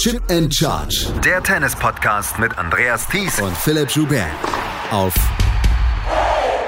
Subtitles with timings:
[0.00, 1.12] Chip and Charge.
[1.22, 4.30] Der Tennis-Podcast mit Andreas Thies und Philipp Joubert.
[4.90, 5.12] Auf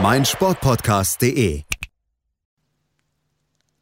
[0.03, 1.63] meinsportpodcast.de.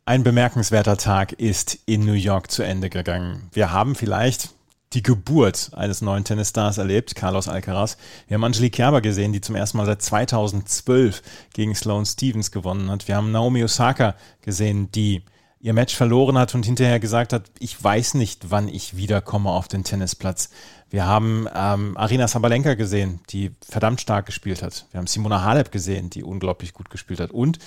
[0.04, 3.48] Ein bemerkenswerter Tag ist in New York zu Ende gegangen.
[3.52, 4.50] Wir haben vielleicht
[4.92, 7.96] die Geburt eines neuen Tennisstars erlebt, Carlos Alcaraz.
[8.28, 11.22] Wir haben Angelique Kerber gesehen, die zum ersten Mal seit 2012
[11.54, 13.08] gegen Sloane Stevens gewonnen hat.
[13.08, 15.24] Wir haben Naomi Osaka gesehen, die
[15.62, 19.68] ihr Match verloren hat und hinterher gesagt hat, ich weiß nicht, wann ich wiederkomme auf
[19.68, 20.48] den Tennisplatz.
[20.88, 24.86] Wir haben ähm, Arina Sabalenka gesehen, die verdammt stark gespielt hat.
[24.90, 27.30] Wir haben Simona Halep gesehen, die unglaublich gut gespielt hat.
[27.30, 27.58] Und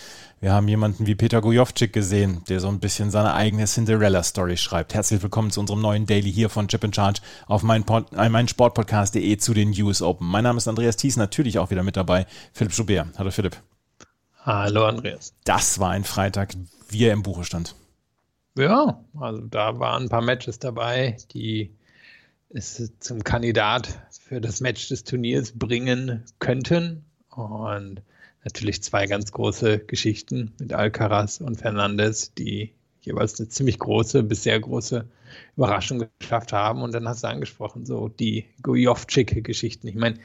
[0.42, 4.96] wir haben jemanden wie Peter Gujovcik gesehen, der so ein bisschen seine eigene Cinderella-Story schreibt.
[4.96, 7.86] Herzlich willkommen zu unserem neuen Daily hier von Chip in Charge auf mein,
[8.18, 10.28] äh, mein Sportpodcast.de zu den US Open.
[10.28, 12.26] Mein Name ist Andreas Thies, natürlich auch wieder mit dabei.
[12.54, 13.08] Philipp Schubert.
[13.20, 13.56] Hallo Philipp.
[14.42, 15.34] Hallo Andreas.
[15.46, 16.56] Das war ein Freitag,
[16.90, 17.76] wie er im Buche stand.
[18.58, 21.72] Ja, also da waren ein paar Matches dabei, die
[22.50, 27.04] es zum Kandidat für das Match des Turniers bringen könnten.
[27.30, 28.04] Und
[28.44, 34.44] natürlich zwei ganz große Geschichten mit Alcaraz und Fernandez, die jeweils eine ziemlich große bis
[34.44, 35.08] sehr große
[35.58, 36.84] Überraschung geschafft haben.
[36.84, 39.88] Und dann hast du angesprochen, so die Gojovcik-Geschichten.
[39.88, 40.20] Ich meine,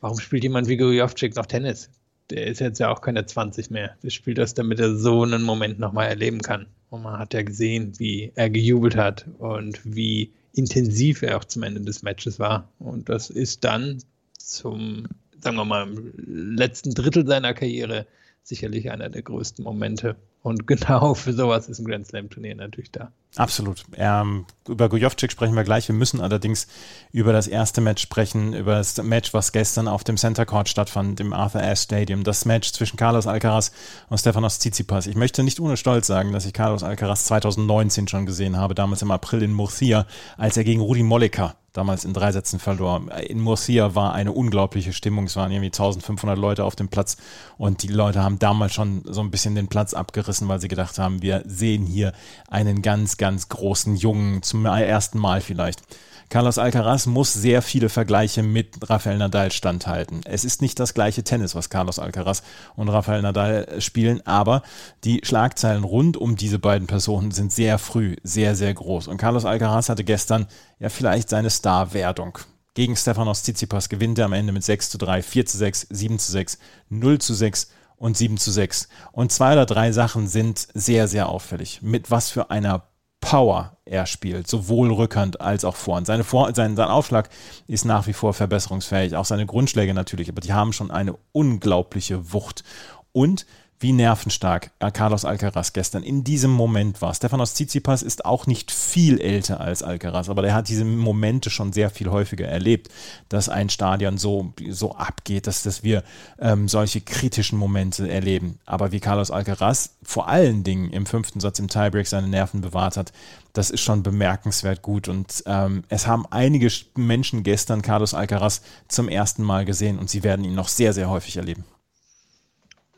[0.00, 1.90] warum spielt jemand wie Gojovcik noch Tennis?
[2.30, 3.96] Der ist jetzt ja auch keine 20 mehr.
[4.02, 6.66] Der spielt das, damit er so einen Moment nochmal erleben kann.
[6.90, 11.62] Und man hat ja gesehen, wie er gejubelt hat und wie intensiv er auch zum
[11.62, 12.68] Ende des Matches war.
[12.78, 14.02] Und das ist dann
[14.38, 15.06] zum,
[15.40, 18.06] sagen wir mal, letzten Drittel seiner Karriere
[18.48, 20.16] sicherlich einer der größten Momente.
[20.42, 23.12] Und genau für sowas ist ein Grand Slam-Turnier natürlich da.
[23.36, 23.84] Absolut.
[23.94, 25.86] Ähm, über Gojovcik sprechen wir gleich.
[25.86, 26.66] Wir müssen allerdings
[27.12, 31.20] über das erste Match sprechen, über das Match, was gestern auf dem Center Court stattfand,
[31.20, 32.24] im Arthur Ashe Stadium.
[32.24, 33.70] Das Match zwischen Carlos Alcaraz
[34.08, 35.06] und Stefanos Tsitsipas.
[35.06, 39.02] Ich möchte nicht ohne Stolz sagen, dass ich Carlos Alcaraz 2019 schon gesehen habe, damals
[39.02, 40.06] im April in Murcia,
[40.38, 43.02] als er gegen Rudi Molleker damals in drei Sätzen verlor.
[43.26, 45.24] In Murcia war eine unglaubliche Stimmung.
[45.24, 47.16] Es waren irgendwie 1500 Leute auf dem Platz
[47.56, 50.98] und die Leute haben damals schon so ein bisschen den Platz abgerissen, weil sie gedacht
[50.98, 52.12] haben, wir sehen hier
[52.48, 55.82] einen ganz, ganz großen Jungen zum ersten Mal vielleicht.
[56.30, 60.20] Carlos Alcaraz muss sehr viele Vergleiche mit Rafael Nadal standhalten.
[60.26, 62.42] Es ist nicht das gleiche Tennis, was Carlos Alcaraz
[62.76, 64.62] und Rafael Nadal spielen, aber
[65.04, 69.08] die Schlagzeilen rund um diese beiden Personen sind sehr früh, sehr, sehr groß.
[69.08, 70.46] Und Carlos Alcaraz hatte gestern
[70.78, 72.38] ja vielleicht seine Star-Wertung.
[72.74, 76.18] Gegen Stefanos Tsitsipas gewinnt er am Ende mit 6 zu 3, 4 zu 6, 7
[76.18, 76.58] zu 6,
[76.90, 78.88] 0 zu 6 und 7 zu 6.
[79.12, 81.80] Und zwei oder drei Sachen sind sehr, sehr auffällig.
[81.80, 82.84] Mit was für einer
[83.20, 86.06] Power er spielt, sowohl Rückhand als auch Vorhand.
[86.06, 87.30] Seine Vor sein, sein Aufschlag
[87.66, 92.32] ist nach wie vor verbesserungsfähig, auch seine Grundschläge natürlich, aber die haben schon eine unglaubliche
[92.32, 92.64] Wucht.
[93.12, 93.46] Und
[93.80, 97.14] wie nervenstark Carlos Alcaraz gestern in diesem Moment war.
[97.14, 101.72] Stefanos Tsitsipas ist auch nicht viel älter als Alcaraz, aber der hat diese Momente schon
[101.72, 102.88] sehr viel häufiger erlebt,
[103.28, 106.02] dass ein Stadion so, so abgeht, dass, dass wir
[106.40, 108.58] ähm, solche kritischen Momente erleben.
[108.66, 112.96] Aber wie Carlos Alcaraz vor allen Dingen im fünften Satz im Tiebreak seine Nerven bewahrt
[112.96, 113.12] hat,
[113.52, 115.08] das ist schon bemerkenswert gut.
[115.08, 120.22] Und ähm, es haben einige Menschen gestern Carlos Alcaraz zum ersten Mal gesehen und sie
[120.24, 121.64] werden ihn noch sehr, sehr häufig erleben.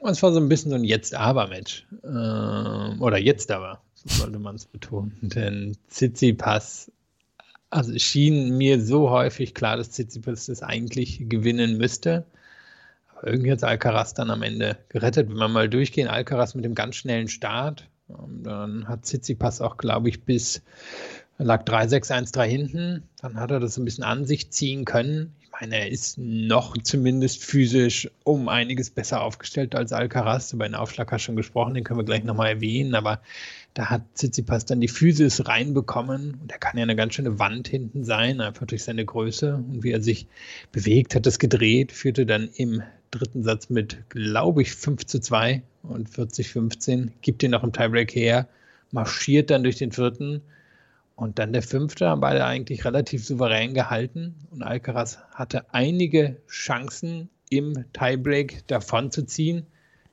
[0.03, 1.87] Es war so ein bisschen so ein Jetzt-Aber-Match.
[2.03, 5.17] Äh, oder Jetzt-Aber, so sollte man es betonen.
[5.21, 6.91] Denn Tsitsipas,
[7.69, 12.25] also es schien mir so häufig klar, dass Tsitsipas das eigentlich gewinnen müsste.
[13.15, 15.29] Aber irgendwie hat Alcaraz dann am Ende gerettet.
[15.29, 19.77] Wenn wir mal durchgehen, Alcaraz mit dem ganz schnellen Start, ähm, dann hat Tsitsipas auch,
[19.77, 20.63] glaube ich, bis
[21.37, 23.03] lag 3-6-1-3 hinten.
[23.21, 27.45] Dann hat er das ein bisschen an sich ziehen können meine, er ist noch zumindest
[27.45, 30.53] physisch um einiges besser aufgestellt als Alcaraz.
[30.53, 33.21] Über den Aufschlag hast du schon gesprochen, den können wir gleich nochmal erwähnen, aber
[33.75, 36.39] da hat Tsitsipas dann die Physis reinbekommen.
[36.41, 39.55] Und er kann ja eine ganz schöne Wand hinten sein, einfach durch seine Größe.
[39.57, 40.27] Und wie er sich
[40.73, 45.63] bewegt, hat das gedreht, führte dann im dritten Satz mit, glaube ich, 5 zu 2
[45.83, 48.49] und 40-15, gibt ihn noch im Tiebreak her,
[48.93, 50.43] marschiert dann durch den vierten,
[51.21, 54.37] und dann der fünfte haben beide eigentlich relativ souverän gehalten.
[54.51, 59.67] Und Alcaraz hatte einige Chancen im Tiebreak davon zu ziehen,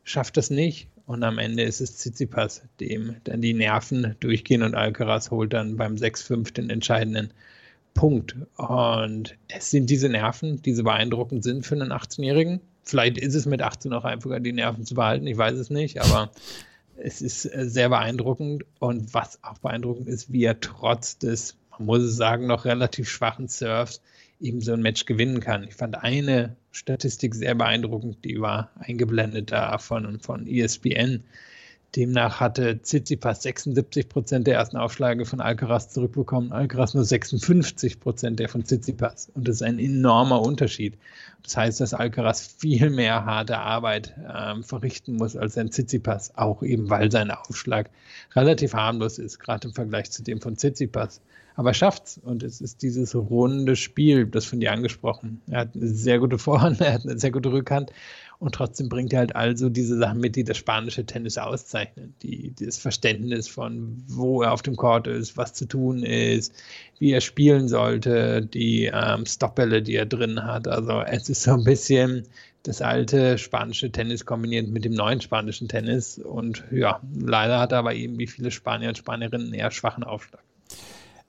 [0.04, 0.90] schafft das nicht.
[1.06, 5.78] Und am Ende ist es Tsitsipas, dem dann die Nerven durchgehen und Alcaraz holt dann
[5.78, 7.32] beim 6-5 den entscheidenden
[7.94, 8.36] Punkt.
[8.58, 12.60] Und es sind diese Nerven, die so beeindruckend sind für einen 18-Jährigen.
[12.84, 16.02] Vielleicht ist es mit 18 noch einfacher, die Nerven zu behalten, ich weiß es nicht,
[16.02, 16.32] aber
[16.98, 21.86] es ist äh, sehr beeindruckend und was auch beeindruckend ist, wie er trotz des, man
[21.86, 24.02] muss es sagen, noch relativ schwachen Surfs
[24.40, 25.64] eben so ein Match gewinnen kann.
[25.64, 31.24] Ich fand eine Statistik sehr beeindruckend, die war eingeblendet da von, von ESPN.
[31.96, 38.40] Demnach hatte Tsitsipas 76 Prozent der ersten Aufschläge von Alcaraz zurückbekommen, Alcaraz nur 56 Prozent
[38.40, 39.32] der von Tsitsipas.
[39.34, 40.98] Und das ist ein enormer Unterschied.
[41.44, 46.62] Das heißt, dass Alcaraz viel mehr harte Arbeit ähm, verrichten muss als ein Tsitsipas, auch
[46.62, 47.90] eben weil sein Aufschlag
[48.36, 51.22] relativ harmlos ist, gerade im Vergleich zu dem von Tsitsipas.
[51.56, 55.42] Aber er schafft's und es ist dieses runde Spiel, das von dir angesprochen.
[55.48, 57.92] Er hat eine sehr gute Vorhand, er hat eine sehr gute Rückhand
[58.40, 62.14] und trotzdem bringt er halt also diese Sachen mit, die das spanische Tennis auszeichnen.
[62.22, 66.54] Die, das Verständnis von, wo er auf dem Court ist, was zu tun ist,
[67.00, 70.68] wie er spielen sollte, die ähm, Stopbälle, die er drin hat.
[70.68, 72.28] Also es ist so ein bisschen
[72.62, 76.20] das alte spanische Tennis kombiniert mit dem neuen spanischen Tennis.
[76.20, 80.44] Und ja, leider hat er aber eben wie viele Spanier und Spanierinnen eher schwachen Aufschlag.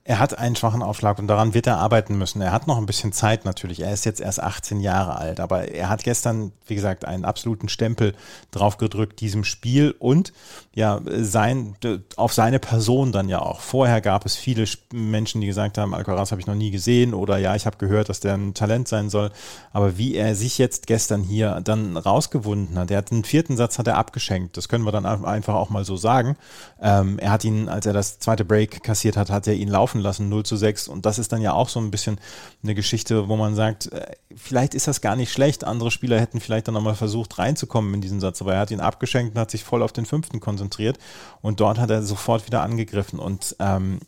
[0.09, 2.41] Er hat einen schwachen Aufschlag und daran wird er arbeiten müssen.
[2.41, 3.81] Er hat noch ein bisschen Zeit natürlich.
[3.81, 7.69] Er ist jetzt erst 18 Jahre alt, aber er hat gestern, wie gesagt, einen absoluten
[7.69, 8.15] Stempel
[8.49, 10.33] draufgedrückt diesem Spiel und
[10.73, 11.75] ja, sein,
[12.15, 13.59] auf seine Person dann ja auch.
[13.59, 17.37] Vorher gab es viele Menschen, die gesagt haben, Alcaraz habe ich noch nie gesehen oder
[17.37, 19.29] ja, ich habe gehört, dass der ein Talent sein soll.
[19.73, 23.77] Aber wie er sich jetzt gestern hier dann rausgewunden hat, er hat den vierten Satz
[23.77, 24.57] hat er abgeschenkt.
[24.57, 26.35] Das können wir dann einfach auch mal so sagen.
[26.81, 29.98] Ähm, er hat ihn, als er das zweite Break kassiert hat, hat er ihn laufen
[29.99, 30.87] laufen lassen, 0 zu 6.
[30.87, 32.19] Und das ist dann ja auch so ein bisschen
[32.63, 35.63] eine Geschichte, wo man sagt, äh, vielleicht ist das gar nicht schlecht.
[35.63, 38.79] Andere Spieler hätten vielleicht dann nochmal versucht reinzukommen in diesen Satz, aber er hat ihn
[38.79, 40.97] abgeschenkt und hat sich voll auf den fünften konzentriert.
[41.41, 43.19] Und dort hat er sofort wieder angegriffen.
[43.19, 43.99] Und ähm,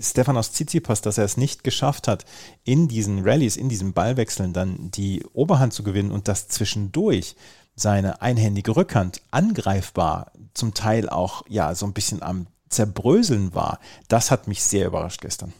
[0.00, 2.24] Stefanos Tsitsipas, dass er es nicht geschafft hat,
[2.64, 7.36] in diesen Rallyes, in diesen Ballwechseln dann die Oberhand zu gewinnen und das zwischendurch
[7.74, 13.78] seine einhändige Rückhand angreifbar, zum Teil auch ja so ein bisschen am Zerbröseln war,
[14.08, 15.52] das hat mich sehr überrascht gestern.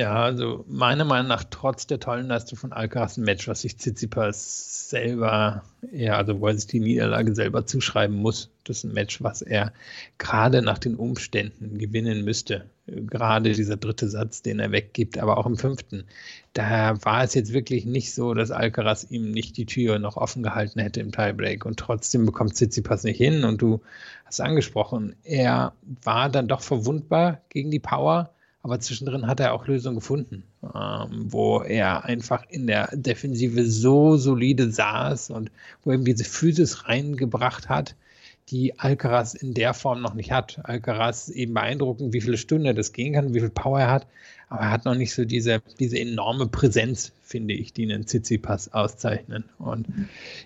[0.00, 3.76] Ja, also meiner Meinung nach, trotz der tollen Leistung von Alcaraz ein Match, was sich
[3.76, 5.62] Tsitsipas selber,
[5.92, 9.42] ja, also wo er sich die Niederlage selber zuschreiben muss, das ist ein Match, was
[9.42, 9.74] er
[10.16, 12.64] gerade nach den Umständen gewinnen müsste.
[12.86, 16.04] Gerade dieser dritte Satz, den er weggibt, aber auch im fünften.
[16.54, 20.42] Da war es jetzt wirklich nicht so, dass Alcaraz ihm nicht die Tür noch offen
[20.42, 23.82] gehalten hätte im Tiebreak und trotzdem bekommt Tsitsipas nicht hin und du
[24.24, 28.30] hast angesprochen, er war dann doch verwundbar gegen die Power
[28.62, 34.16] aber zwischendrin hat er auch Lösungen gefunden, ähm, wo er einfach in der Defensive so
[34.16, 35.50] solide saß und
[35.82, 37.94] wo er eben diese Physis reingebracht hat,
[38.48, 40.60] die Alcaraz in der Form noch nicht hat.
[40.64, 44.06] Alcaraz eben beeindruckend, wie viele Stunden er das gehen kann, wie viel Power er hat,
[44.50, 48.72] aber er hat noch nicht so diese, diese enorme Präsenz, finde ich, die einen Tsitsipas
[48.72, 49.44] auszeichnen.
[49.58, 49.86] Und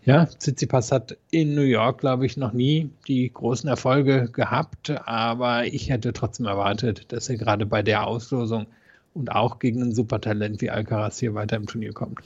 [0.05, 5.65] ja, Tsitsipas hat in New York, glaube ich, noch nie die großen Erfolge gehabt, aber
[5.65, 8.67] ich hätte trotzdem erwartet, dass er gerade bei der Auslosung
[9.15, 12.19] und auch gegen ein Supertalent wie Alcaraz hier weiter im Turnier kommt.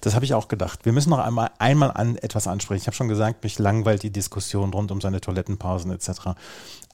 [0.00, 0.84] Das habe ich auch gedacht.
[0.84, 2.82] Wir müssen noch einmal, einmal an etwas ansprechen.
[2.82, 6.36] Ich habe schon gesagt, mich langweilt die Diskussion rund um seine Toilettenpausen etc.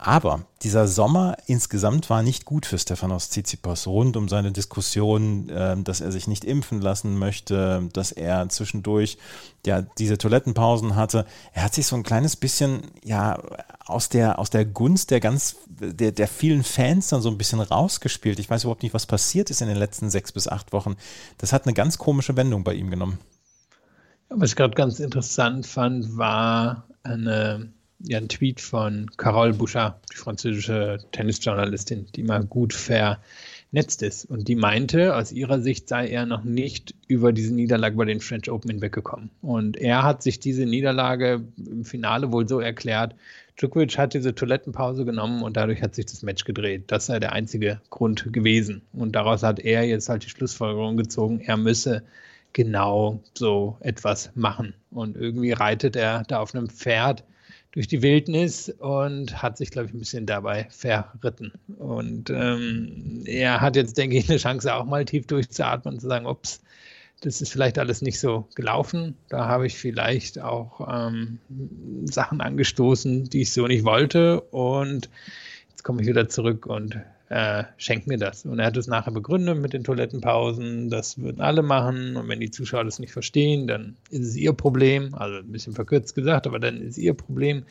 [0.05, 5.81] Aber dieser Sommer insgesamt war nicht gut für Stefanos Tsitsipas rund um seine Diskussion, äh,
[5.81, 9.17] dass er sich nicht impfen lassen möchte, dass er zwischendurch
[9.65, 11.25] ja diese Toilettenpausen hatte.
[11.53, 13.41] Er hat sich so ein kleines bisschen ja
[13.87, 17.61] aus der aus der Gunst der ganz der, der vielen Fans dann so ein bisschen
[17.61, 18.41] rausgespielt.
[18.41, 20.97] Ich weiß überhaupt nicht, was passiert ist in den letzten sechs bis acht Wochen.
[21.39, 23.21] Das hat eine ganz komische Wendung bei ihm genommen.
[24.31, 27.73] Was ich gerade ganz interessant fand, war eine
[28.05, 34.25] ja, ein Tweet von Carole Bouchard, die französische Tennisjournalistin, die mal gut vernetzt ist.
[34.25, 38.21] Und die meinte, aus ihrer Sicht sei er noch nicht über diese Niederlage bei den
[38.21, 39.31] French Open hinweggekommen.
[39.41, 43.15] Und er hat sich diese Niederlage im Finale wohl so erklärt,
[43.59, 46.85] Djokovic hat diese Toilettenpause genommen und dadurch hat sich das Match gedreht.
[46.87, 48.83] Das sei der einzige Grund gewesen.
[48.93, 52.03] Und daraus hat er jetzt halt die Schlussfolgerung gezogen, er müsse
[52.55, 54.75] genau so etwas machen.
[54.91, 57.25] Und irgendwie reitet er da auf einem Pferd,
[57.73, 61.53] durch die Wildnis und hat sich, glaube ich, ein bisschen dabei verritten.
[61.79, 66.09] Und ähm, er hat jetzt, denke ich, eine Chance, auch mal tief durchzuatmen und zu
[66.09, 66.61] sagen, ups,
[67.23, 69.17] das ist vielleicht alles nicht so gelaufen.
[69.29, 71.39] Da habe ich vielleicht auch ähm,
[72.05, 74.41] Sachen angestoßen, die ich so nicht wollte.
[74.41, 75.09] Und
[75.71, 77.01] jetzt komme ich wieder zurück und
[77.33, 78.45] äh, schenkt mir das.
[78.45, 82.41] Und er hat es nachher begründet mit den Toilettenpausen, das würden alle machen und wenn
[82.41, 86.47] die Zuschauer das nicht verstehen, dann ist es ihr Problem, also ein bisschen verkürzt gesagt,
[86.47, 87.65] aber dann ist es ihr Problem.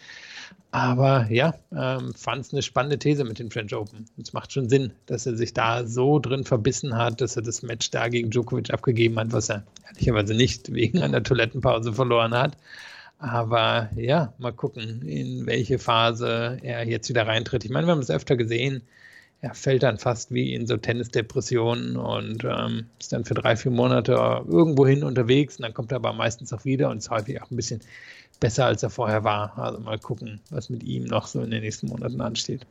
[0.72, 4.06] Aber ja, ähm, fand es eine spannende These mit den French Open.
[4.20, 7.62] Es macht schon Sinn, dass er sich da so drin verbissen hat, dass er das
[7.62, 12.58] Match da gegen Djokovic abgegeben hat, was er ehrlicherweise nicht wegen einer Toilettenpause verloren hat.
[13.20, 17.64] Aber ja, mal gucken, in welche Phase er jetzt wieder reintritt.
[17.64, 18.82] Ich meine, wir haben es öfter gesehen,
[19.42, 23.72] er fällt dann fast wie in so Tennisdepressionen und ähm, ist dann für drei, vier
[23.72, 27.42] Monate irgendwo hin unterwegs und dann kommt er aber meistens auch wieder und ist häufig
[27.42, 27.82] auch ein bisschen
[28.40, 29.58] besser, als er vorher war.
[29.58, 32.68] Also mal gucken, was mit ihm noch so in den nächsten Monaten ansteht.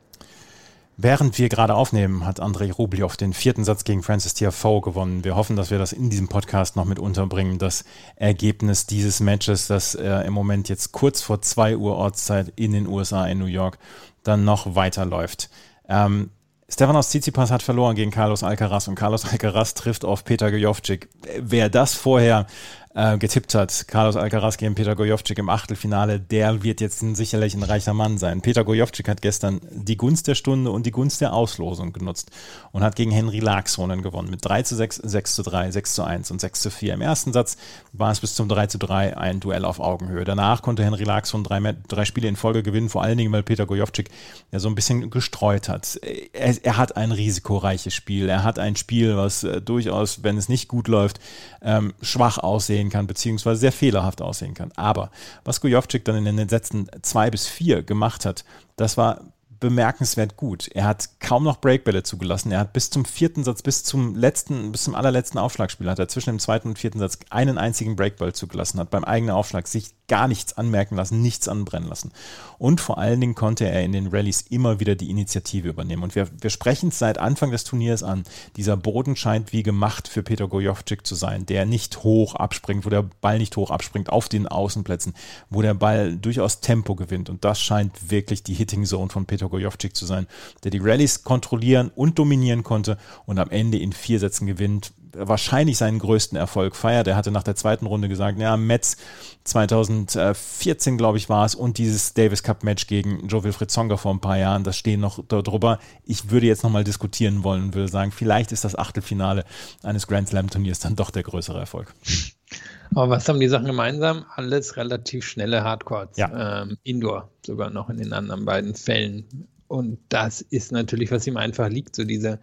[0.96, 5.24] Während wir gerade aufnehmen, hat Andrei Rublev den vierten Satz gegen Francis Tiafoe gewonnen.
[5.24, 7.58] Wir hoffen, dass wir das in diesem Podcast noch mit unterbringen.
[7.58, 7.84] Das
[8.16, 12.86] Ergebnis dieses Matches, das äh, im Moment jetzt kurz vor 2 Uhr Ortszeit in den
[12.86, 13.78] USA, in New York,
[14.22, 15.48] dann noch weiterläuft.
[15.88, 16.30] Ähm,
[16.72, 21.08] Stefanos Tsitsipas hat verloren gegen Carlos Alcaraz und Carlos Alcaraz trifft auf Peter Gojovcik.
[21.38, 22.46] Wer das vorher
[22.92, 27.54] äh, getippt hat, Carlos Alcaraz gegen Peter Gojovcik im Achtelfinale, der wird jetzt ein, sicherlich
[27.54, 28.40] ein reicher Mann sein.
[28.40, 32.32] Peter Gojovcik hat gestern die Gunst der Stunde und die Gunst der Auslosung genutzt
[32.72, 36.02] und hat gegen Henry Laaksonen gewonnen mit 3 zu 6, 6 zu 3, 6 zu
[36.02, 36.94] 1 und 6 zu 4.
[36.94, 37.56] Im ersten Satz
[37.92, 40.24] war es bis zum 3 zu 3 ein Duell auf Augenhöhe.
[40.24, 43.66] Danach konnte Henry Laaksonen drei, drei Spiele in Folge gewinnen, vor allen Dingen, weil Peter
[43.66, 44.10] Gojovcik
[44.50, 46.00] ja so ein bisschen gestreut hat.
[46.32, 48.28] Er, er hat ein risikoreiches Spiel.
[48.28, 51.20] Er hat ein Spiel, was äh, durchaus, wenn es nicht gut läuft,
[51.62, 54.72] ähm, schwach aussehen aussehen kann, beziehungsweise sehr fehlerhaft aussehen kann.
[54.76, 55.10] Aber
[55.44, 58.44] was Gujovcik dann in den Sätzen zwei bis vier gemacht hat,
[58.76, 59.20] das war
[59.60, 60.68] bemerkenswert gut.
[60.68, 62.50] Er hat kaum noch Breakbälle zugelassen.
[62.50, 66.08] Er hat bis zum vierten Satz, bis zum letzten, bis zum allerletzten Aufschlagspiel hat er
[66.08, 69.92] zwischen dem zweiten und vierten Satz einen einzigen Breakball zugelassen, hat beim eigenen Aufschlag sich
[70.08, 72.10] gar nichts anmerken lassen, nichts anbrennen lassen.
[72.58, 76.02] Und vor allen Dingen konnte er in den Rallyes immer wieder die Initiative übernehmen.
[76.02, 78.24] Und wir, wir sprechen es seit Anfang des Turniers an.
[78.56, 82.90] Dieser Boden scheint wie gemacht für Peter Gojovcik zu sein, der nicht hoch abspringt, wo
[82.90, 85.14] der Ball nicht hoch abspringt auf den Außenplätzen,
[85.50, 87.30] wo der Ball durchaus Tempo gewinnt.
[87.30, 90.26] Und das scheint wirklich die Hitting Zone von Peter Gojovcik zu sein,
[90.64, 95.76] der die Rallyes kontrollieren und dominieren konnte und am Ende in vier Sätzen gewinnt wahrscheinlich
[95.78, 97.06] seinen größten Erfolg feiert.
[97.06, 98.96] Er hatte nach der zweiten Runde gesagt, ja, Metz
[99.44, 104.12] 2014, glaube ich, war es, und dieses Davis Cup Match gegen Joe Wilfried Zonga vor
[104.12, 105.78] ein paar Jahren, das stehen noch drüber.
[106.04, 109.44] Ich würde jetzt nochmal diskutieren wollen und würde sagen, vielleicht ist das Achtelfinale
[109.82, 111.94] eines Grand Slam Turniers dann doch der größere Erfolg.
[112.94, 114.24] Aber was haben die Sachen gemeinsam?
[114.34, 116.18] Alles relativ schnelle Hardcourts.
[116.18, 116.62] Ja.
[116.62, 119.48] Ähm, Indoor sogar noch in den anderen beiden Fällen.
[119.68, 122.40] Und das ist natürlich, was ihm einfach liegt, so diese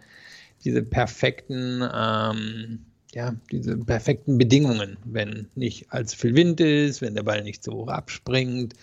[0.64, 7.22] diese perfekten, ähm, ja, diese perfekten Bedingungen, wenn nicht allzu viel Wind ist, wenn der
[7.22, 8.74] Ball nicht so hoch abspringt,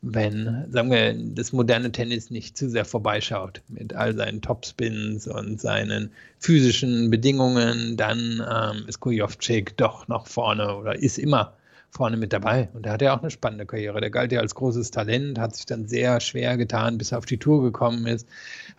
[0.00, 5.60] wenn, sagen wir, das moderne Tennis nicht zu sehr vorbeischaut mit all seinen Topspins und
[5.60, 11.54] seinen physischen Bedingungen, dann ähm, ist Kujovcik doch noch vorne oder ist immer
[11.94, 12.68] vorne mit dabei.
[12.74, 14.00] Und da hat er auch eine spannende Karriere.
[14.00, 17.26] Der galt ja als großes Talent, hat sich dann sehr schwer getan, bis er auf
[17.26, 18.28] die Tour gekommen ist.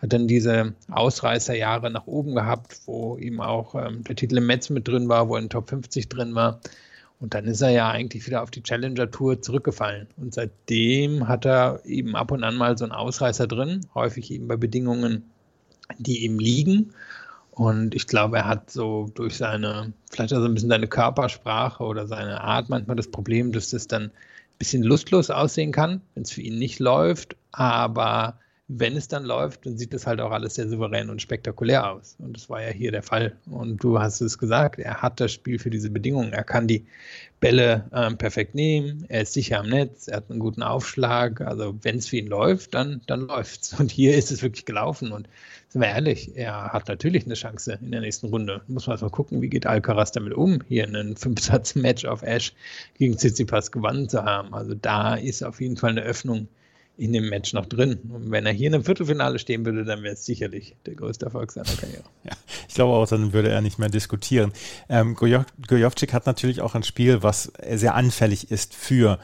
[0.00, 4.68] Hat dann diese Ausreißerjahre nach oben gehabt, wo ihm auch ähm, der Titel im Metz
[4.68, 6.60] mit drin war, wo er in Top 50 drin war.
[7.18, 10.08] Und dann ist er ja eigentlich wieder auf die Challenger Tour zurückgefallen.
[10.18, 14.46] Und seitdem hat er eben ab und an mal so einen Ausreißer drin, häufig eben
[14.46, 15.30] bei Bedingungen,
[15.98, 16.92] die ihm liegen.
[17.56, 21.82] Und ich glaube, er hat so durch seine, vielleicht auch so ein bisschen seine Körpersprache
[21.82, 24.12] oder seine Art manchmal das Problem, dass das dann ein
[24.58, 27.34] bisschen lustlos aussehen kann, wenn es für ihn nicht läuft.
[27.52, 31.88] Aber wenn es dann läuft, dann sieht das halt auch alles sehr souverän und spektakulär
[31.92, 32.16] aus.
[32.18, 33.36] Und das war ja hier der Fall.
[33.48, 36.32] Und du hast es gesagt, er hat das Spiel für diese Bedingungen.
[36.32, 36.84] Er kann die
[37.38, 41.42] Bälle ähm, perfekt nehmen, er ist sicher am Netz, er hat einen guten Aufschlag.
[41.42, 43.74] Also wenn es für ihn läuft, dann, dann läuft es.
[43.74, 45.12] Und hier ist es wirklich gelaufen.
[45.12, 45.28] Und
[45.68, 48.62] sind wir ehrlich, er hat natürlich eine Chance in der nächsten Runde.
[48.66, 52.52] Muss man erst mal gucken, wie geht Alcaraz damit um, hier einen Fünfsatz-Match auf Ash
[52.94, 54.54] gegen Tsitsipas gewonnen zu haben.
[54.54, 56.48] Also da ist auf jeden Fall eine Öffnung
[56.98, 57.98] in dem Match noch drin.
[58.08, 61.26] Und wenn er hier in einem Viertelfinale stehen würde, dann wäre es sicherlich der größte
[61.26, 62.04] Erfolg seiner Karriere.
[62.24, 62.32] Ja,
[62.68, 64.52] ich glaube auch, dann würde er nicht mehr diskutieren.
[64.88, 69.18] Ähm, Gojovcik hat natürlich auch ein Spiel, was sehr anfällig ist für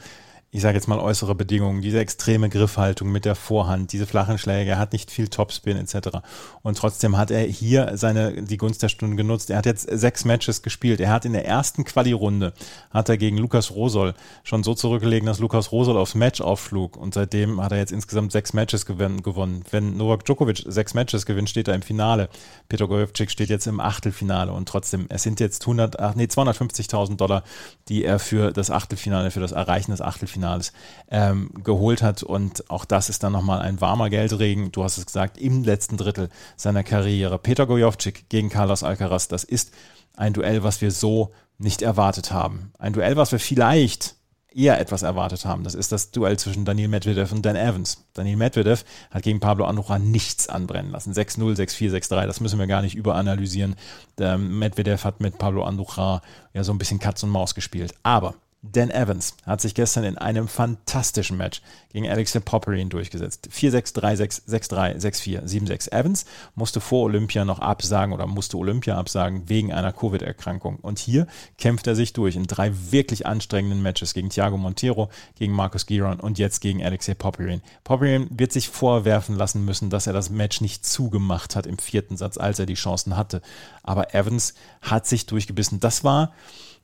[0.53, 4.69] ich sage jetzt mal äußere Bedingungen, diese extreme Griffhaltung mit der Vorhand, diese flachen Schläge,
[4.69, 6.19] er hat nicht viel Topspin etc.
[6.61, 9.49] Und trotzdem hat er hier seine die Gunst der Stunde genutzt.
[9.49, 11.01] Er hat jetzt sechs Matches gespielt.
[11.01, 12.53] Er hat in der ersten Quali-Runde
[12.91, 16.97] hat er gegen Lukas Rosol schon so zurückgelegen, dass Lukas Rosol aufs Match aufflug.
[16.97, 19.63] Und seitdem hat er jetzt insgesamt sechs Matches gewonnen.
[19.71, 22.29] Wenn Novak Djokovic sechs Matches gewinnt, steht er im Finale.
[22.69, 24.51] Peter Gojovcik steht jetzt im Achtelfinale.
[24.51, 27.43] Und trotzdem, es sind jetzt 100, nee, 250.000 Dollar,
[27.87, 30.73] die er für das Achtelfinale, für das Erreichen des Achtelfinales Achtelfinales
[31.09, 32.23] ähm, geholt hat.
[32.23, 35.97] Und auch das ist dann nochmal ein warmer Geldregen, du hast es gesagt, im letzten
[35.97, 37.39] Drittel seiner Karriere.
[37.39, 39.71] Peter Gojovcik gegen Carlos Alcaraz, das ist
[40.15, 42.71] ein Duell, was wir so nicht erwartet haben.
[42.77, 44.15] Ein Duell, was wir vielleicht
[44.55, 45.63] eher etwas erwartet haben.
[45.63, 48.05] Das ist das Duell zwischen Daniel Medvedev und Dan Evans.
[48.13, 51.11] Daniel Medvedev hat gegen Pablo Andorra nichts anbrennen lassen.
[51.11, 53.75] 6-0, 6-4, 6-3, das müssen wir gar nicht überanalysieren.
[54.19, 56.21] Der Medvedev hat mit Pablo Andorra
[56.53, 57.95] ja so ein bisschen Katz und Maus gespielt.
[58.03, 63.49] Aber Dan Evans hat sich gestern in einem fantastischen Match gegen Alexei Popperin durchgesetzt.
[63.51, 65.91] 4-6, 3-6, 6-3, 6-4, 7-6.
[65.91, 66.23] Evans
[66.55, 70.77] musste vor Olympia noch absagen oder musste Olympia absagen wegen einer Covid-Erkrankung.
[70.77, 71.27] Und hier
[71.57, 76.21] kämpft er sich durch in drei wirklich anstrengenden Matches gegen Thiago Montero, gegen Marcus Giron
[76.21, 77.61] und jetzt gegen Alexei Popperin.
[77.83, 82.15] Popperin wird sich vorwerfen lassen müssen, dass er das Match nicht zugemacht hat im vierten
[82.15, 83.41] Satz, als er die Chancen hatte.
[83.83, 85.81] Aber Evans hat sich durchgebissen.
[85.81, 86.31] Das war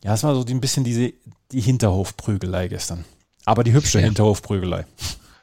[0.04, 1.14] ja, es war so ein bisschen diese,
[1.52, 3.06] die Hinterhofprügelei gestern.
[3.46, 4.06] Aber die hübsche ja.
[4.06, 4.86] Hinterhofprügelei.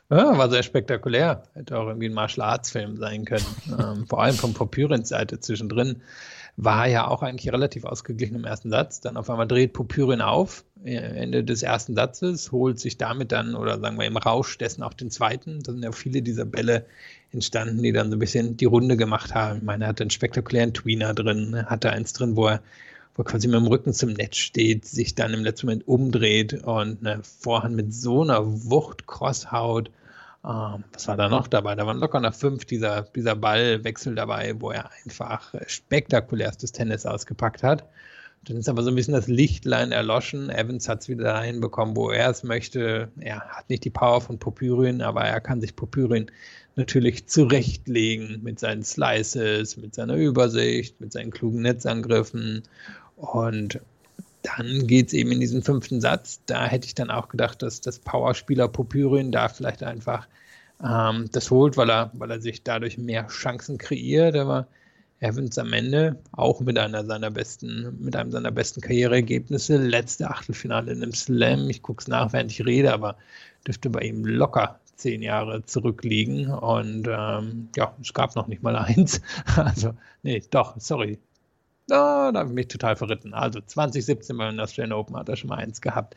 [0.09, 1.43] Ja, war sehr spektakulär.
[1.55, 3.45] Hätte auch irgendwie ein Martial Arts Film sein können.
[3.79, 6.03] ähm, vor allem von Popyrins Seite zwischendrin
[6.57, 9.01] war ja auch eigentlich relativ ausgeglichen im ersten Satz.
[9.01, 13.55] Dann auf einmal dreht Popyrin auf, äh, Ende des ersten Satzes, holt sich damit dann,
[13.55, 15.63] oder sagen wir im Rausch dessen auch den zweiten.
[15.63, 16.87] Da sind ja viele dieser Bälle
[17.33, 19.59] entstanden, die dann so ein bisschen die Runde gemacht haben.
[19.59, 22.63] Ich meine, er hatte einen spektakulären Tweener drin, hatte eins drin, wo er
[23.17, 27.07] wo quasi mit dem Rücken zum Netz steht, sich dann im letzten Moment umdreht und
[27.07, 29.91] eine Vorhand mit so einer Wucht crosshaut.
[30.45, 31.75] Ähm, was war da noch dabei?
[31.75, 37.63] Da waren locker noch fünf dieser, dieser Ballwechsel dabei, wo er einfach spektakulärstes Tennis ausgepackt
[37.63, 37.89] hat.
[38.45, 40.51] Dann ist aber so ein bisschen das Lichtlein erloschen.
[40.51, 43.09] Evans hat es wieder dahin bekommen, wo er es möchte.
[43.19, 46.31] Er hat nicht die Power von Popyrin, aber er kann sich Popyrin
[46.77, 52.63] natürlich zurechtlegen mit seinen Slices, mit seiner Übersicht, mit seinen klugen Netzangriffen.
[53.17, 53.81] Und
[54.43, 56.41] dann geht es eben in diesen fünften Satz.
[56.47, 60.29] Da hätte ich dann auch gedacht, dass das Powerspieler Popyrin da vielleicht einfach
[60.83, 64.37] ähm, das holt, weil er, weil er sich dadurch mehr Chancen kreiert.
[64.37, 64.69] Aber
[65.21, 69.79] Evans am Ende auch mit einer seiner besten, mit einem seiner besten Karriereergebnisse.
[69.79, 71.71] Letzte Achtelfinale in einem Slam.
[71.71, 73.17] Ich gucke es nach, während ich rede, aber
[73.67, 76.49] dürfte bei ihm locker zehn Jahre zurückliegen.
[76.51, 79.21] Und ähm, ja, es gab noch nicht mal eins.
[79.57, 81.19] Also, nee, doch, sorry,
[81.89, 83.33] Oh, da habe ich mich total verritten.
[83.33, 86.17] Also 2017 beim Australian Open hat er schon mal eins gehabt.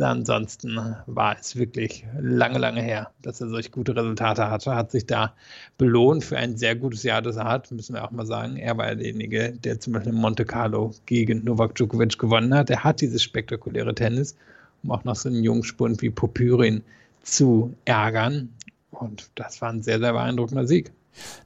[0.00, 4.74] Ansonsten war es wirklich lange, lange her, dass er solch gute Resultate hatte.
[4.74, 5.32] Hat sich da
[5.78, 8.56] belohnt für ein sehr gutes Jahr, das er hat, müssen wir auch mal sagen.
[8.56, 12.68] Er war derjenige, der zum Beispiel in Monte Carlo gegen Novak Djokovic gewonnen hat.
[12.70, 14.36] Er hat dieses spektakuläre Tennis,
[14.82, 16.82] um auch noch so einen Jungspund wie Popyrin
[17.22, 18.52] zu ärgern.
[18.90, 20.90] Und das war ein sehr, sehr beeindruckender Sieg.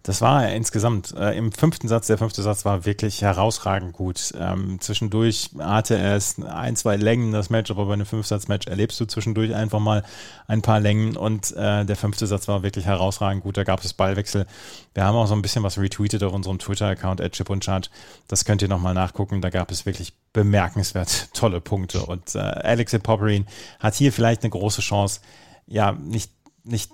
[0.03, 1.15] Das war er insgesamt.
[1.15, 4.33] Äh, Im fünften Satz, der fünfte Satz war wirklich herausragend gut.
[4.39, 8.99] Ähm, zwischendurch hatte er es ein, zwei Längen, das Match, aber bei einem Fünfsatz-Match erlebst
[9.01, 10.03] du zwischendurch einfach mal
[10.47, 13.57] ein paar Längen und äh, der fünfte Satz war wirklich herausragend gut.
[13.57, 14.47] Da gab es Ballwechsel.
[14.95, 17.91] Wir haben auch so ein bisschen was retweetet auf unserem Twitter-Account, Chip und Chart.
[18.29, 19.41] Das könnt ihr nochmal nachgucken.
[19.41, 23.47] Da gab es wirklich bemerkenswert tolle Punkte und äh, Alexei Popperin
[23.79, 25.21] hat hier vielleicht eine große Chance,
[25.67, 26.33] ja, nicht,
[26.65, 26.91] nicht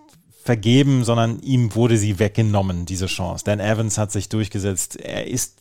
[0.47, 3.45] vergeben, sondern ihm wurde sie weggenommen, diese Chance.
[3.45, 4.97] Dan Evans hat sich durchgesetzt.
[4.97, 5.57] Er ist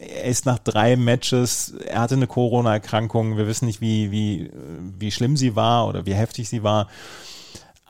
[0.00, 4.50] er ist nach drei Matches, er hatte eine Corona-Erkrankung, wir wissen nicht, wie, wie,
[4.98, 6.88] wie schlimm sie war oder wie heftig sie war.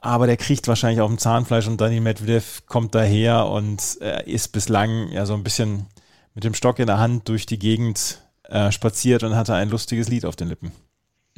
[0.00, 4.48] Aber der kriegt wahrscheinlich auf dem Zahnfleisch und Daniel Medvedev kommt daher und er ist
[4.48, 5.86] bislang ja so ein bisschen
[6.34, 10.08] mit dem Stock in der Hand durch die Gegend äh, spaziert und hatte ein lustiges
[10.08, 10.72] Lied auf den Lippen.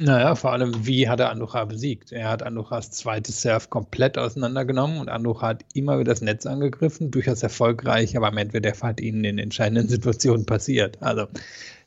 [0.03, 2.11] Naja, vor allem, wie hat er Anducha besiegt?
[2.11, 7.09] Er hat Anduchas zweites Surf komplett auseinandergenommen und Anducha hat immer wieder das Netz angegriffen,
[7.09, 11.01] durchaus erfolgreich, aber Medvedev hat ihnen in entscheidenden Situationen passiert.
[11.01, 11.27] Also,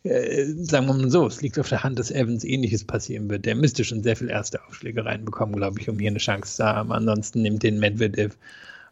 [0.04, 3.44] äh, sagen wir mal so, es liegt auf der Hand, dass Evans ähnliches passieren wird.
[3.44, 6.64] Der müsste schon sehr viel erste Aufschläge reinbekommen, glaube ich, um hier eine Chance zu
[6.64, 6.92] haben.
[6.92, 8.38] Ansonsten nimmt den Medvedev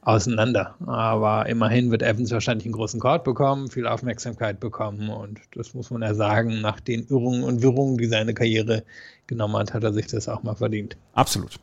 [0.05, 0.75] auseinander.
[0.87, 5.90] Aber immerhin wird Evans wahrscheinlich einen großen Court bekommen, viel Aufmerksamkeit bekommen und das muss
[5.90, 8.85] man ja sagen, nach den Irrungen und Wirrungen, die seine Karriere
[9.27, 10.97] genommen hat, hat er sich das auch mal verdient.
[11.14, 11.59] Absolut.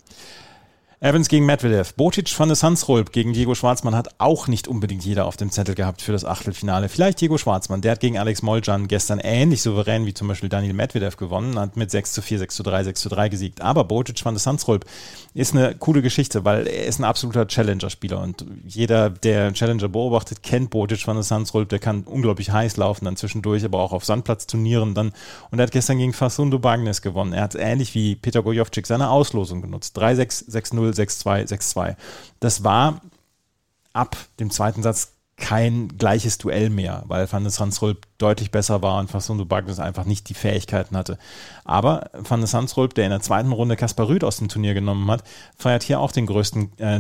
[1.03, 1.95] Evans gegen Medvedev.
[1.95, 5.73] Botic van der Sansrolp gegen Diego Schwarzmann hat auch nicht unbedingt jeder auf dem Zettel
[5.73, 6.89] gehabt für das Achtelfinale.
[6.89, 7.81] Vielleicht Diego Schwarzmann.
[7.81, 11.75] Der hat gegen Alex Moljan gestern ähnlich souverän wie zum Beispiel Daniel Medvedev gewonnen, hat
[11.75, 13.61] mit 6 zu 4, 6 zu 3, 6 zu 3 gesiegt.
[13.61, 14.85] Aber Botic van der Sansrolp
[15.33, 20.43] ist eine coole Geschichte, weil er ist ein absoluter Challenger-Spieler und jeder, der Challenger beobachtet,
[20.43, 21.69] kennt Botic van der Sansrolp.
[21.69, 25.13] Der kann unglaublich heiß laufen, dann zwischendurch, aber auch auf Sandplatzturnieren dann.
[25.49, 27.33] Und er hat gestern gegen Facundo Bagnes gewonnen.
[27.33, 29.97] Er hat ähnlich wie Peter Gojovcik seine Auslosung genutzt.
[29.97, 31.95] 3-6, 6-0, 6-2, 6-2.
[32.39, 33.01] Das war
[33.93, 38.99] ab dem zweiten Satz kein gleiches Duell mehr, weil Van der Sansrolp deutlich besser war
[38.99, 41.17] und Facundo Bagnes einfach nicht die Fähigkeiten hatte.
[41.65, 45.09] Aber Van der Sansrolp, der in der zweiten Runde Kaspar Rüd aus dem Turnier genommen
[45.09, 45.23] hat,
[45.57, 46.99] feiert hier auch den größten äh,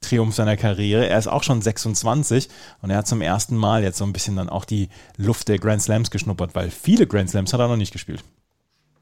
[0.00, 1.08] Triumph seiner Karriere.
[1.08, 2.48] Er ist auch schon 26
[2.82, 5.58] und er hat zum ersten Mal jetzt so ein bisschen dann auch die Luft der
[5.58, 8.22] Grand Slams geschnuppert, weil viele Grand Slams hat er noch nicht gespielt.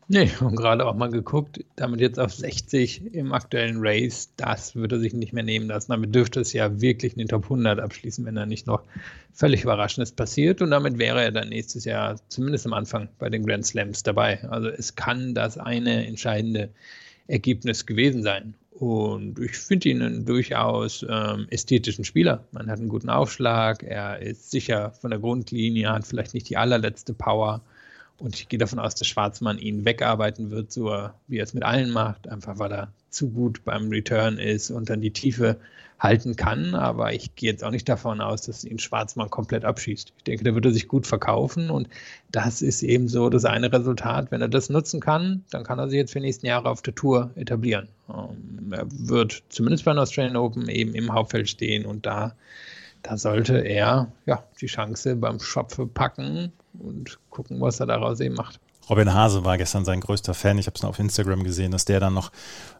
[0.08, 5.00] Nee, und gerade auch mal geguckt, damit jetzt auf 60 im aktuellen Race, das würde
[5.00, 5.92] sich nicht mehr nehmen lassen.
[5.92, 8.82] Damit dürfte es ja wirklich in den Top 100 abschließen, wenn da nicht noch
[9.32, 10.60] völlig Überraschendes passiert.
[10.60, 14.44] Und damit wäre er dann nächstes Jahr zumindest am Anfang bei den Grand Slams dabei.
[14.50, 16.68] Also es kann das eine entscheidende
[17.26, 18.54] Ergebnis gewesen sein.
[18.72, 22.44] Und ich finde ihn einen durchaus ähm, ästhetischen Spieler.
[22.52, 26.56] Man hat einen guten Aufschlag, er ist sicher von der Grundlinie, hat vielleicht nicht die
[26.56, 27.62] allerletzte Power
[28.18, 31.64] und ich gehe davon aus, dass Schwarzmann ihn wegarbeiten wird, so wie er es mit
[31.64, 35.58] allen macht, einfach weil er zu gut beim Return ist und dann die Tiefe
[35.98, 36.74] halten kann.
[36.74, 40.12] Aber ich gehe jetzt auch nicht davon aus, dass ihn Schwarzmann komplett abschießt.
[40.16, 41.88] Ich denke, der würde sich gut verkaufen und
[42.30, 44.30] das ist eben so das eine Resultat.
[44.30, 46.82] Wenn er das nutzen kann, dann kann er sich jetzt für die nächsten Jahre auf
[46.82, 47.88] der Tour etablieren.
[48.08, 52.34] Ähm, er wird zumindest bei den Australian Open eben im Hauptfeld stehen und da
[53.02, 58.34] da sollte er ja die Chance beim Schopfe packen und gucken, was er daraus eben
[58.34, 58.60] macht.
[58.90, 60.58] Robin Hase war gestern sein größter Fan.
[60.58, 62.30] Ich habe es auf Instagram gesehen, dass der dann noch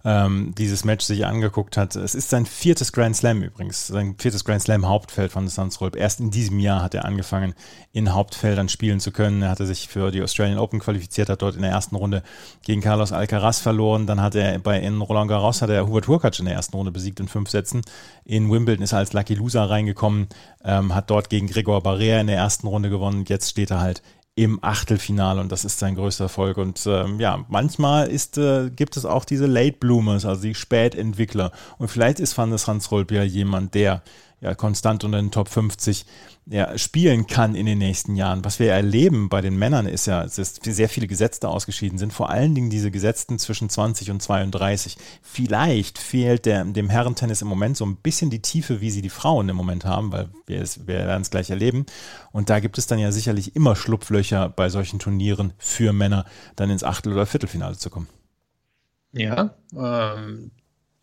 [0.05, 1.97] ähm, dieses Match sich angeguckt hat.
[1.97, 5.97] Es ist sein viertes Grand Slam übrigens, sein viertes Grand Slam Hauptfeld von Sandsrolp.
[5.97, 7.55] Erst in diesem Jahr hat er angefangen,
[7.93, 9.43] in Hauptfeldern spielen zu können.
[9.43, 12.23] Er hatte sich für die Australian Open qualifiziert, hat dort in der ersten Runde
[12.63, 14.07] gegen Carlos Alcaraz verloren.
[14.07, 16.93] Dann hat er bei in Roland Garros hat er Hubert Hurkacz in der ersten Runde
[16.93, 17.81] besiegt in fünf Sätzen.
[18.25, 20.29] In Wimbledon ist er als Lucky Loser reingekommen,
[20.65, 23.25] ähm, hat dort gegen Gregor Barrea in der ersten Runde gewonnen.
[23.27, 24.03] Jetzt steht er halt
[24.37, 26.57] im Achtelfinale und das ist sein größter Erfolg.
[26.57, 31.53] Und ähm, ja, manchmal ist, äh, gibt es auch diese Late Bloomers, also die Spätentwickler.
[31.79, 32.59] Und vielleicht ist Van der
[33.13, 34.03] ja jemand, der
[34.45, 36.05] ja, konstant unter den Top 50
[36.45, 38.45] ja, spielen kann in den nächsten Jahren.
[38.45, 42.29] Was wir erleben bei den Männern ist ja, dass sehr viele Gesetzte ausgeschieden sind, vor
[42.29, 44.99] allen Dingen diese Gesetzten zwischen 20 und 32.
[45.23, 49.09] Vielleicht fehlt der, dem Herrentennis im Moment so ein bisschen die Tiefe, wie sie die
[49.09, 51.87] Frauen im Moment haben, weil wir, wir werden es gleich erleben.
[52.31, 56.69] Und da gibt es dann ja sicherlich immer Schlupflöcher bei solchen Turnieren für Männer, dann
[56.69, 58.09] ins Achtel- oder Viertelfinale zu kommen.
[59.13, 60.51] Ja, ähm,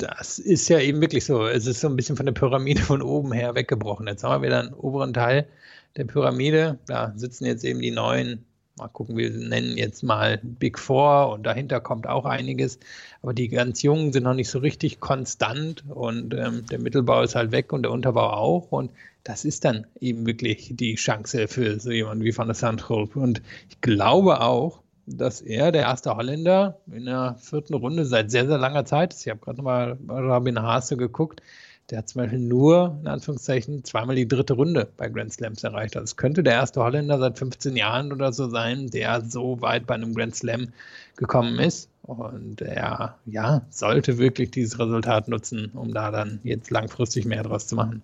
[0.02, 1.46] das ist ja eben wirklich so.
[1.46, 4.08] Es ist so ein bisschen von der Pyramide von oben her weggebrochen.
[4.08, 5.48] Jetzt haben wir wieder einen oberen Teil
[5.96, 6.80] der Pyramide.
[6.88, 8.46] Da sitzen jetzt eben die neuen,
[8.78, 12.80] mal gucken, wir nennen jetzt mal Big Four und dahinter kommt auch einiges.
[13.22, 17.36] Aber die ganz Jungen sind noch nicht so richtig konstant und ähm, der Mittelbau ist
[17.36, 18.72] halt weg und der Unterbau auch.
[18.72, 18.92] Und
[19.24, 23.16] das ist dann eben wirklich die Chance für so jemanden wie Van der Sandholp.
[23.16, 28.48] Und ich glaube auch, dass er der erste Holländer in der vierten Runde seit sehr,
[28.48, 29.26] sehr langer Zeit ist.
[29.26, 31.42] Ich habe gerade nochmal Robin Haase geguckt.
[31.90, 35.98] Der hat zum Beispiel nur, in Anführungszeichen, zweimal die dritte Runde bei Grand Slams erreicht.
[35.98, 39.88] Also es könnte der erste Holländer seit 15 Jahren oder so sein, der so weit
[39.88, 40.70] bei einem Grand Slam
[41.18, 41.90] gekommen ist.
[42.04, 47.68] Und er ja, sollte wirklich dieses Resultat nutzen, um da dann jetzt langfristig mehr draus
[47.68, 48.02] zu machen.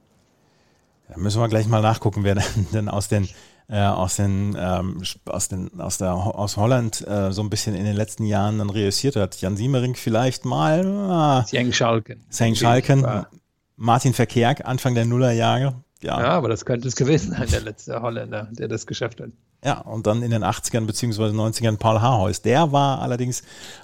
[1.08, 2.36] Da müssen wir gleich mal nachgucken, wer
[2.74, 3.30] denn aus den
[3.70, 7.84] äh, aus, den, ähm, aus, den, aus, der, aus Holland äh, so ein bisschen in
[7.84, 9.40] den letzten Jahren dann reüssiert hat.
[9.42, 11.44] Jan Siemering vielleicht mal.
[11.52, 11.76] Äh, St.
[11.76, 12.26] Schalken.
[12.32, 12.58] St.
[12.58, 13.06] Schalken.
[13.76, 15.76] Martin Verkerk, Anfang der Nullerjahre.
[16.02, 16.20] Ja.
[16.20, 19.30] ja, aber das könnte es gewesen sein, der letzte Holländer, der das geschafft hat.
[19.64, 21.24] Ja, und dann in den 80ern bzw.
[21.24, 22.44] 90ern Paul Haarhuis.
[22.44, 23.42] Der war allerdings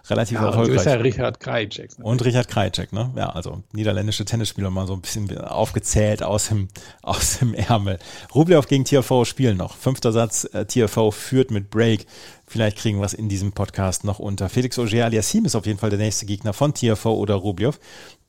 [0.08, 0.70] relativ ja, erfolgreich.
[0.70, 1.98] Und ist ja Richard Krajicek.
[1.98, 2.06] Ne?
[2.06, 3.12] Und Richard Krajicek, ne?
[3.16, 6.68] Ja, also niederländische Tennisspieler mal so ein bisschen aufgezählt aus dem,
[7.02, 7.98] aus dem Ärmel.
[8.36, 9.76] Rublev gegen TFV spielen noch.
[9.76, 12.06] Fünfter Satz, äh, TFV führt mit Break.
[12.46, 14.50] Vielleicht kriegen wir es in diesem Podcast noch unter.
[14.50, 17.80] Felix Auger aliasim ist auf jeden Fall der nächste Gegner von TFV oder Rublev.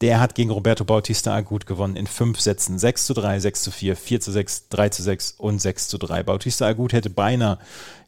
[0.01, 2.79] Der hat gegen Roberto Bautista Agut gewonnen in fünf Sätzen.
[2.79, 5.99] 6 zu 3, 6 zu 4, 4 zu 6, 3 zu 6 und 6 zu
[5.99, 6.23] 3.
[6.23, 7.59] Bautista Agut hätte beinahe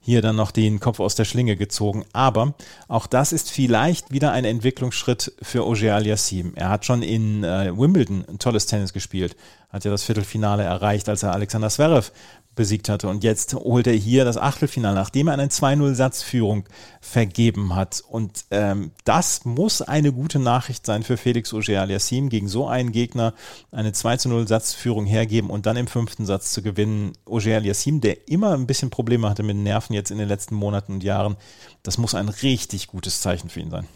[0.01, 2.05] hier dann noch den Kopf aus der Schlinge gezogen.
[2.12, 2.55] Aber
[2.87, 6.53] auch das ist vielleicht wieder ein Entwicklungsschritt für Auger aliasim.
[6.55, 9.37] Er hat schon in äh, Wimbledon ein tolles Tennis gespielt,
[9.69, 12.12] hat ja das Viertelfinale erreicht, als er Alexander Zverev
[12.57, 13.09] besiegt hatte.
[13.09, 16.64] Und jetzt holt er hier das Achtelfinale, nachdem er eine 2-0-Satzführung
[17.01, 18.03] vergeben hat.
[18.09, 23.35] Und ähm, das muss eine gute Nachricht sein für Felix Auger-Aliassime, gegen so einen Gegner
[23.71, 27.12] eine 2-0-Satzführung hergeben und dann im fünften Satz zu gewinnen.
[27.27, 30.95] Auger-Aliassime, der immer ein bisschen Probleme hatte mit den Nerven jetzt in den letzten Monaten
[30.95, 31.37] und Jahren,
[31.83, 33.87] das muss ein richtig gutes Zeichen für ihn sein.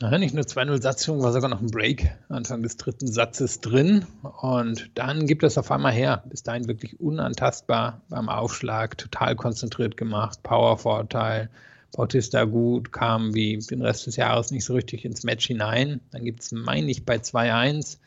[0.00, 4.04] Ja, nicht nur 2-0 Satzführung, war sogar noch ein Break Anfang des dritten Satzes drin.
[4.40, 6.24] Und dann gibt es auf einmal her.
[6.26, 11.48] Bis dahin wirklich unantastbar beim Aufschlag, total konzentriert gemacht, Powervorteil.
[11.96, 16.00] Bautista gut, kam wie den Rest des Jahres nicht so richtig ins Match hinein.
[16.10, 17.98] Dann gibt es, meine ich, bei 2-1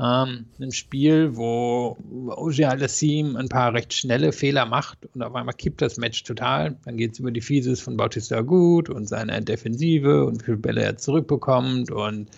[0.00, 1.96] Ähm, ein Spiel, wo
[2.36, 6.76] Oje Alassim ein paar recht schnelle Fehler macht und auf einmal kippt das Match total.
[6.84, 10.56] Dann geht es über die Fieses von Bautista Gut und seine Defensive und wie viele
[10.56, 12.28] Bälle er zurückbekommt und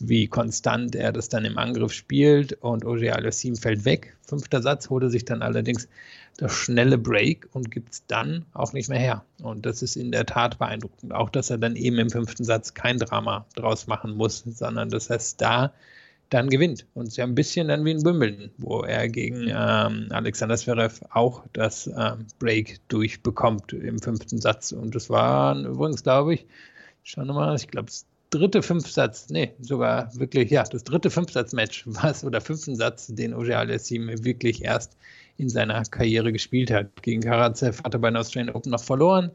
[0.00, 4.16] wie konstant er das dann im Angriff spielt und Oje Alassim fällt weg.
[4.26, 5.86] Fünfter Satz holte sich dann allerdings
[6.36, 9.24] das schnelle Break und gibt es dann auch nicht mehr her.
[9.40, 11.14] Und das ist in der Tat beeindruckend.
[11.14, 15.10] Auch, dass er dann eben im fünften Satz kein Drama draus machen muss, sondern dass
[15.10, 15.72] er es da
[16.34, 16.86] dann gewinnt.
[16.94, 20.56] Und es ist ja ein bisschen dann wie in Wimbledon, wo er gegen ähm, Alexander
[20.56, 24.72] Zverev auch das ähm, Break durchbekommt im fünften Satz.
[24.72, 26.46] Und das war übrigens, glaube ich,
[27.04, 32.24] schauen mal, ich glaube, das dritte Fünfsatz, nee, sogar wirklich, ja, das dritte Fünfsatz-Match, was
[32.24, 34.96] oder fünften Satz, den Oje Alessim wirklich erst
[35.36, 37.02] in seiner Karriere gespielt hat.
[37.02, 39.30] Gegen Karatsev hat er bei den Australian Open noch verloren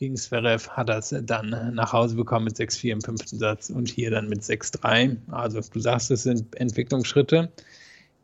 [0.00, 3.90] gegen Zverev hat er es dann nach Hause bekommen mit 6-4 im fünften Satz und
[3.90, 5.18] hier dann mit 6-3.
[5.30, 7.52] Also du sagst, es sind Entwicklungsschritte.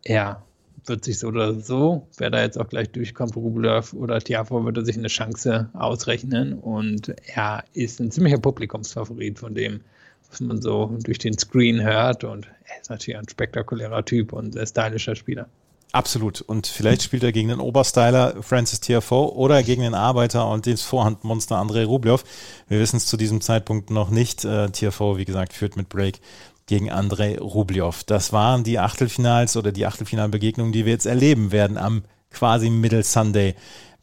[0.03, 0.43] Er
[0.87, 4.79] wird sich so oder so, wer da jetzt auch gleich durchkommt, Rublev oder Tiafo, wird
[4.79, 9.83] er sich eine Chance ausrechnen und er ist ein ziemlicher Publikumsfavorit von dem,
[10.31, 14.55] was man so durch den Screen hört und er ist natürlich ein spektakulärer Typ und
[14.55, 15.47] sehr stylischer Spieler.
[15.93, 16.43] Absolut.
[16.43, 20.77] Und vielleicht spielt er gegen den Oberstyler Francis Tiafoe oder gegen den Arbeiter und den
[20.77, 22.25] Vorhandmonster Andrei Rublev.
[22.69, 24.45] Wir wissen es zu diesem Zeitpunkt noch nicht.
[24.45, 26.21] Äh, Tiafoe, wie gesagt, führt mit Break
[26.67, 28.05] gegen Andrei Rublev.
[28.05, 33.05] Das waren die Achtelfinals oder die Achtelfinalbegegnungen, die wir jetzt erleben werden am quasi Middle
[33.05, 33.55] Sunday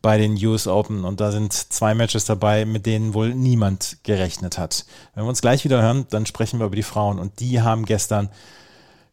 [0.02, 1.06] bei den US Open.
[1.06, 4.86] Und da sind zwei Matches dabei, mit denen wohl niemand gerechnet hat.
[5.14, 7.20] Wenn wir uns gleich wieder hören, dann sprechen wir über die Frauen.
[7.20, 8.30] Und die haben gestern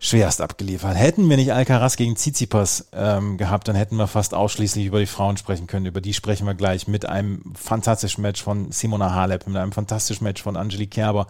[0.02, 0.96] schwerst abgeliefert.
[0.96, 5.06] Hätten wir nicht Alcaraz gegen Tsitsipas ähm, gehabt, dann hätten wir fast ausschließlich über die
[5.06, 5.84] Frauen sprechen können.
[5.86, 10.24] Über die sprechen wir gleich mit einem fantastischen Match von Simona Halep, mit einem fantastischen
[10.24, 11.26] Match von Angelique Kerber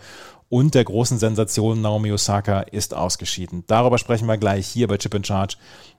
[0.49, 3.65] und der großen Sensation Naomi Osaka ist ausgeschieden.
[3.67, 5.57] Darüber sprechen wir gleich hier bei Chip in Charge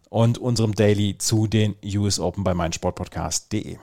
[0.09, 3.77] und unserem Daily zu den US Open bei meinsportpodcast.de.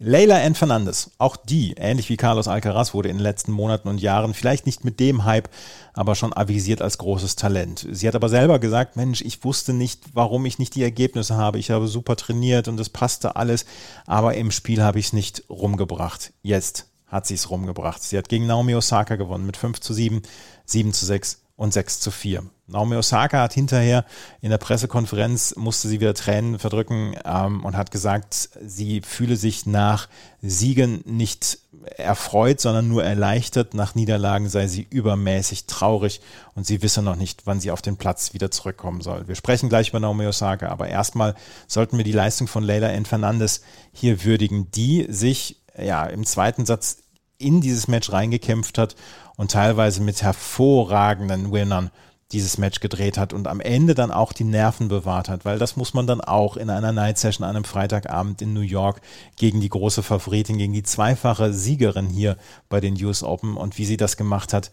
[0.00, 0.56] Leila N.
[0.56, 4.66] Fernandes, auch die, ähnlich wie Carlos Alcaraz, wurde in den letzten Monaten und Jahren vielleicht
[4.66, 5.48] nicht mit dem Hype,
[5.92, 7.86] aber schon avisiert als großes Talent.
[7.88, 11.60] Sie hat aber selber gesagt, Mensch, ich wusste nicht, warum ich nicht die Ergebnisse habe.
[11.60, 13.66] Ich habe super trainiert und es passte alles,
[14.04, 16.32] aber im Spiel habe ich es nicht rumgebracht.
[16.42, 18.02] Jetzt hat sie es rumgebracht.
[18.02, 20.22] Sie hat gegen Naomi Osaka gewonnen mit 5 zu 7,
[20.66, 22.42] 7 zu 6 und 6 zu 4.
[22.66, 24.04] Naomi Osaka hat hinterher
[24.40, 29.66] in der Pressekonferenz, musste sie wieder Tränen verdrücken ähm, und hat gesagt, sie fühle sich
[29.66, 30.08] nach
[30.40, 31.58] Siegen nicht
[31.96, 33.74] erfreut, sondern nur erleichtert.
[33.74, 36.20] Nach Niederlagen sei sie übermäßig traurig
[36.54, 39.28] und sie wisse noch nicht, wann sie auf den Platz wieder zurückkommen soll.
[39.28, 41.34] Wir sprechen gleich über Naomi Osaka, aber erstmal
[41.66, 43.04] sollten wir die Leistung von Leila N.
[43.04, 43.60] Fernandes
[43.92, 46.98] hier würdigen, die sich ja im zweiten Satz
[47.36, 48.96] in dieses Match reingekämpft hat
[49.36, 51.90] und teilweise mit hervorragenden Winnern
[52.32, 55.76] dieses Match gedreht hat und am Ende dann auch die Nerven bewahrt hat, weil das
[55.76, 59.00] muss man dann auch in einer Night Session an einem Freitagabend in New York
[59.36, 62.36] gegen die große Favoritin, gegen die zweifache Siegerin hier
[62.68, 64.70] bei den US Open und wie sie das gemacht hat,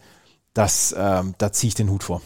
[0.54, 2.20] das, äh, da ziehe ich den Hut vor.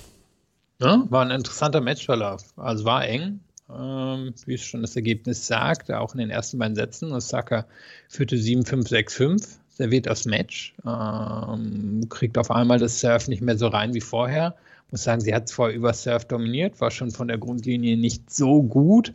[0.80, 2.42] Ja, war ein interessanter Matchverlauf.
[2.56, 6.76] Also war eng, ähm, wie es schon das Ergebnis sagt, auch in den ersten beiden
[6.76, 7.12] Sätzen.
[7.12, 7.66] Osaka
[8.08, 13.68] führte 7-5, 6-5 serviert das Match, ähm, kriegt auf einmal das Surf nicht mehr so
[13.68, 14.54] rein wie vorher.
[14.90, 18.62] Muss sagen, sie hat zwar über Surf dominiert, war schon von der Grundlinie nicht so
[18.62, 19.12] gut.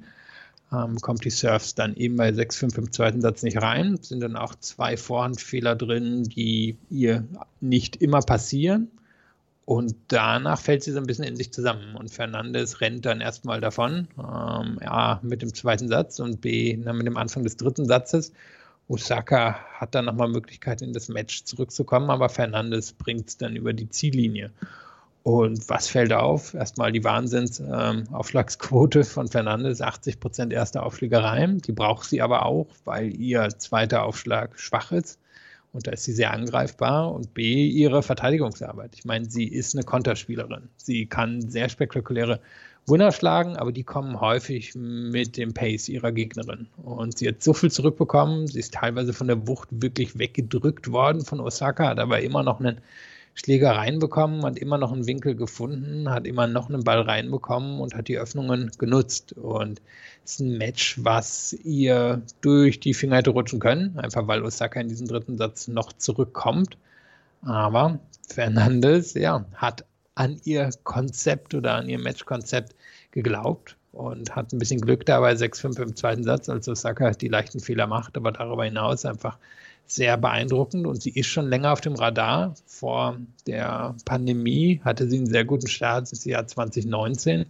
[0.72, 3.98] Ähm, kommt die Surfs dann eben bei 6-5 im zweiten Satz nicht rein.
[4.02, 7.26] Sind dann auch zwei Vorhandfehler drin, die ihr
[7.60, 8.90] nicht immer passieren.
[9.66, 11.96] Und danach fällt sie so ein bisschen in sich zusammen.
[11.96, 14.08] Und Fernandes rennt dann erstmal davon.
[14.18, 18.32] Ähm, A, mit dem zweiten Satz und B, dann mit dem Anfang des dritten Satzes.
[18.92, 23.72] Osaka hat dann nochmal Möglichkeit, in das Match zurückzukommen, aber Fernandes bringt es dann über
[23.72, 24.52] die Ziellinie.
[25.24, 26.54] Und was fällt auf?
[26.54, 31.60] Erstmal die Wahnsinnsaufschlagsquote ähm, von Fernandes, 80 Prozent erste Aufschlägereien.
[31.60, 35.20] Die braucht sie aber auch, weil ihr zweiter Aufschlag schwach ist.
[35.74, 37.14] Und da ist sie sehr angreifbar.
[37.14, 38.96] Und B, ihre Verteidigungsarbeit.
[38.96, 40.70] Ich meine, sie ist eine Konterspielerin.
[40.76, 42.42] Sie kann sehr spektakuläre
[42.88, 46.68] Winner schlagen, aber die kommen häufig mit dem Pace ihrer Gegnerin.
[46.82, 48.48] Und sie hat so viel zurückbekommen.
[48.48, 52.60] Sie ist teilweise von der Wucht wirklich weggedrückt worden von Osaka, hat aber immer noch
[52.60, 52.82] einen
[53.34, 57.96] Schläger reinbekommen, hat immer noch einen Winkel gefunden, hat immer noch einen Ball reinbekommen und
[57.96, 59.34] hat die Öffnungen genutzt.
[59.34, 59.82] Und
[60.26, 64.82] es ist ein Match, was ihr durch die Finger hätte rutschen können, einfach weil Osaka
[64.82, 66.78] in diesem dritten Satz noch zurückkommt.
[67.42, 69.86] Aber Fernandes, ja, hat
[70.22, 72.76] an ihr Konzept oder an ihr Matchkonzept
[73.10, 77.60] geglaubt und hat ein bisschen Glück dabei, 6-5 im zweiten Satz, als Osaka die leichten
[77.60, 79.40] Fehler macht, aber darüber hinaus einfach
[79.88, 82.54] sehr beeindruckend und sie ist schon länger auf dem Radar.
[82.68, 87.46] Vor der Pandemie hatte sie einen sehr guten Start das Jahr 2019.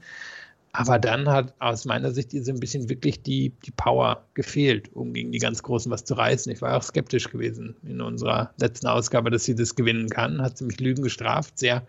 [0.72, 4.96] Aber dann hat aus meiner Sicht ihr so ein bisschen wirklich die, die Power gefehlt,
[4.96, 6.50] um gegen die ganz Großen was zu reißen.
[6.50, 10.42] Ich war auch skeptisch gewesen in unserer letzten Ausgabe, dass sie das gewinnen kann.
[10.42, 11.60] Hat sie mich Lügen gestraft.
[11.60, 11.86] Sehr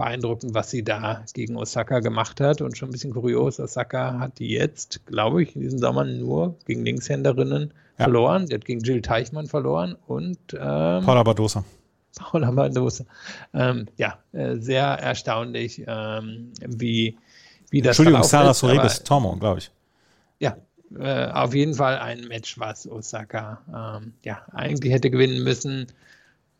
[0.00, 2.62] beeindruckend, was sie da gegen Osaka gemacht hat.
[2.62, 6.86] Und schon ein bisschen kurios, Osaka hat jetzt, glaube ich, in diesem Sommer nur gegen
[6.86, 8.04] Linkshänderinnen ja.
[8.04, 8.46] verloren.
[8.46, 11.64] Sie hat gegen Jill Teichmann verloren und ähm, Paula Badosa.
[12.16, 13.04] Paula Badosa.
[13.52, 17.18] Ähm, ja, äh, sehr erstaunlich, ähm, wie
[17.68, 19.70] wie das Entschuldigung, Sarah Soribes Tormo, glaube ich.
[20.38, 20.56] Ja,
[20.98, 23.60] äh, auf jeden Fall ein Match, was Osaka
[24.02, 25.88] ähm, ja, eigentlich hätte gewinnen müssen.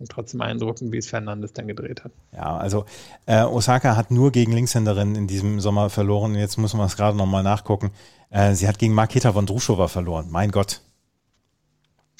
[0.01, 2.13] Und trotzdem beeindruckend, wie es Fernandes dann gedreht hat.
[2.33, 2.87] Ja, also
[3.27, 6.35] äh, Osaka hat nur gegen Linkshänderinnen in diesem Sommer verloren.
[6.35, 7.91] Jetzt muss man es gerade nochmal nachgucken.
[8.31, 10.29] Äh, sie hat gegen Marketa Vondrushova verloren.
[10.31, 10.81] Mein Gott.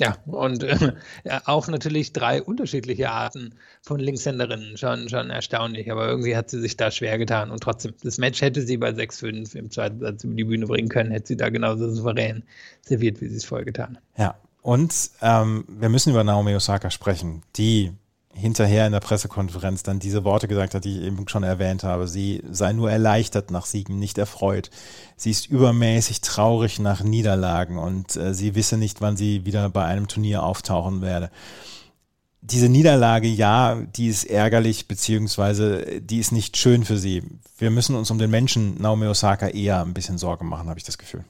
[0.01, 0.93] Ja, und äh,
[1.25, 4.79] ja, auch natürlich drei unterschiedliche Arten von Linkshänderinnen.
[4.79, 7.51] Schon, schon erstaunlich, aber irgendwie hat sie sich da schwer getan.
[7.51, 10.89] Und trotzdem, das Match hätte sie bei 6-5 im zweiten Satz über die Bühne bringen
[10.89, 12.45] können, hätte sie da genauso souverän
[12.81, 14.03] serviert, wie sie es vorher getan hat.
[14.19, 17.93] Ja, und ähm, wir müssen über Naomi Osaka sprechen, die
[18.33, 22.07] hinterher in der Pressekonferenz dann diese Worte gesagt hat, die ich eben schon erwähnt habe.
[22.07, 24.71] Sie sei nur erleichtert nach Siegen, nicht erfreut.
[25.17, 29.85] Sie ist übermäßig traurig nach Niederlagen und äh, sie wisse nicht, wann sie wieder bei
[29.85, 31.31] einem Turnier auftauchen werde.
[32.43, 37.23] Diese Niederlage, ja, die ist ärgerlich, beziehungsweise die ist nicht schön für sie.
[37.59, 40.85] Wir müssen uns um den Menschen Naomi Osaka eher ein bisschen Sorgen machen, habe ich
[40.85, 41.25] das Gefühl.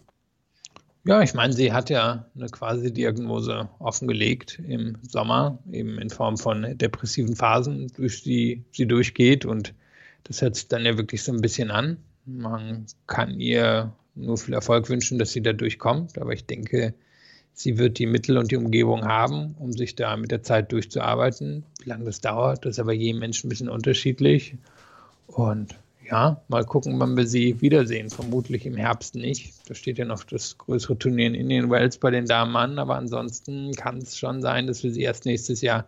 [1.04, 6.36] Ja, ich meine, sie hat ja eine quasi Diagnose offengelegt im Sommer, eben in Form
[6.36, 9.46] von depressiven Phasen, durch die sie durchgeht.
[9.46, 9.72] Und
[10.24, 11.96] das hört sich dann ja wirklich so ein bisschen an.
[12.26, 16.18] Man kann ihr nur viel Erfolg wünschen, dass sie da durchkommt.
[16.18, 16.92] Aber ich denke,
[17.54, 21.64] sie wird die Mittel und die Umgebung haben, um sich da mit der Zeit durchzuarbeiten.
[21.82, 24.56] Wie lange das dauert, das ist aber jedem Menschen ein bisschen unterschiedlich.
[25.28, 25.74] Und
[26.10, 28.10] ja, mal gucken, wann wir sie wiedersehen.
[28.10, 29.54] Vermutlich im Herbst nicht.
[29.68, 32.96] Da steht ja noch das größere Turnier in Indian Wells bei den Damen an, aber
[32.96, 35.86] ansonsten kann es schon sein, dass wir sie erst nächstes Jahr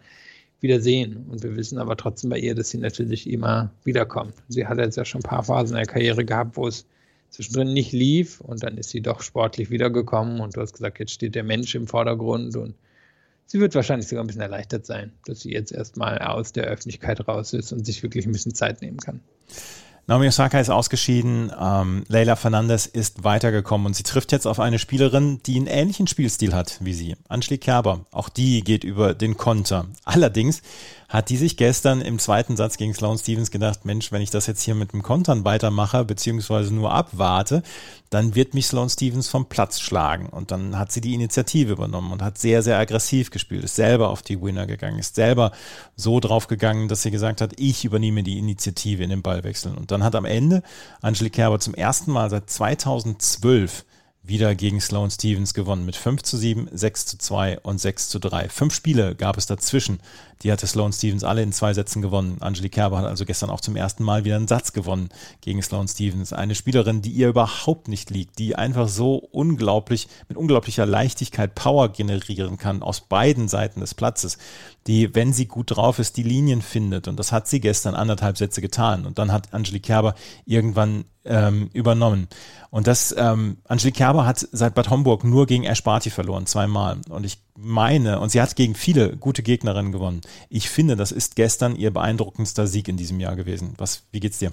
[0.60, 1.26] wiedersehen.
[1.28, 4.34] Und wir wissen aber trotzdem bei ihr, dass sie natürlich immer wiederkommt.
[4.48, 6.86] Sie hat jetzt ja schon ein paar Phasen in der Karriere gehabt, wo es
[7.30, 11.12] zwischendrin nicht lief und dann ist sie doch sportlich wiedergekommen und du hast gesagt, jetzt
[11.12, 12.74] steht der Mensch im Vordergrund und
[13.46, 17.26] sie wird wahrscheinlich sogar ein bisschen erleichtert sein, dass sie jetzt erstmal aus der Öffentlichkeit
[17.26, 19.20] raus ist und sich wirklich ein bisschen Zeit nehmen kann.
[20.08, 24.80] Naomi Osaka ist ausgeschieden, ähm, Leila Fernandez ist weitergekommen und sie trifft jetzt auf eine
[24.80, 28.00] Spielerin, die einen ähnlichen Spielstil hat wie sie, Anschli Kerber.
[28.10, 29.86] Auch die geht über den Konter.
[30.04, 30.62] Allerdings
[31.12, 34.46] hat die sich gestern im zweiten Satz gegen Sloane Stevens gedacht, Mensch, wenn ich das
[34.46, 37.62] jetzt hier mit dem Kontern weitermache, beziehungsweise nur abwarte,
[38.08, 40.30] dann wird mich Sloane Stevens vom Platz schlagen.
[40.30, 44.08] Und dann hat sie die Initiative übernommen und hat sehr, sehr aggressiv gespielt, ist selber
[44.08, 45.52] auf die Winner gegangen, ist selber
[45.96, 49.76] so drauf gegangen, dass sie gesagt hat, ich übernehme die Initiative in den Ballwechseln.
[49.76, 50.62] Und dann hat am Ende
[51.02, 53.84] Angelique Kerber zum ersten Mal seit 2012
[54.22, 58.20] wieder gegen Sloane Stevens gewonnen mit 5 zu 7, 6 zu 2 und 6 zu
[58.20, 58.48] 3.
[58.48, 59.98] Fünf Spiele gab es dazwischen.
[60.42, 62.38] Die hatte Sloane Stevens alle in zwei Sätzen gewonnen.
[62.40, 65.08] Angelique Kerber hat also gestern auch zum ersten Mal wieder einen Satz gewonnen
[65.40, 66.32] gegen Sloane Stevens.
[66.32, 71.90] Eine Spielerin, die ihr überhaupt nicht liegt, die einfach so unglaublich, mit unglaublicher Leichtigkeit Power
[71.90, 74.38] generieren kann aus beiden Seiten des Platzes.
[74.86, 77.06] Die, wenn sie gut drauf ist, die Linien findet.
[77.06, 79.06] Und das hat sie gestern anderthalb Sätze getan.
[79.06, 82.28] Und dann hat Angelique Kerber irgendwann ähm, übernommen.
[82.70, 86.98] Und das, ähm, Angelique Kerber hat seit Bad Homburg nur gegen Ash Barty verloren, zweimal.
[87.08, 90.22] Und ich meine, und sie hat gegen viele gute Gegnerinnen gewonnen.
[90.48, 93.74] Ich finde, das ist gestern ihr beeindruckendster Sieg in diesem Jahr gewesen.
[93.76, 94.52] Was, wie geht's dir?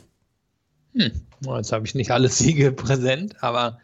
[0.93, 1.11] Hm.
[1.41, 3.79] Jetzt habe ich nicht alle Siege präsent, aber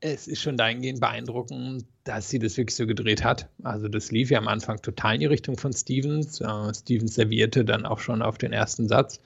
[0.00, 3.48] es ist schon dahingehend beeindruckend, dass sie das wirklich so gedreht hat.
[3.64, 6.40] Also das lief ja am Anfang total in die Richtung von Stevens.
[6.40, 9.20] Uh, Stevens servierte dann auch schon auf den ersten Satz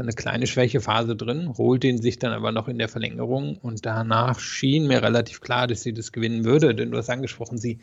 [0.00, 4.40] eine kleine Schwächephase drin, holt den sich dann aber noch in der Verlängerung und danach
[4.40, 7.78] schien mir relativ klar, dass sie das gewinnen würde, denn du hast angesprochen, sie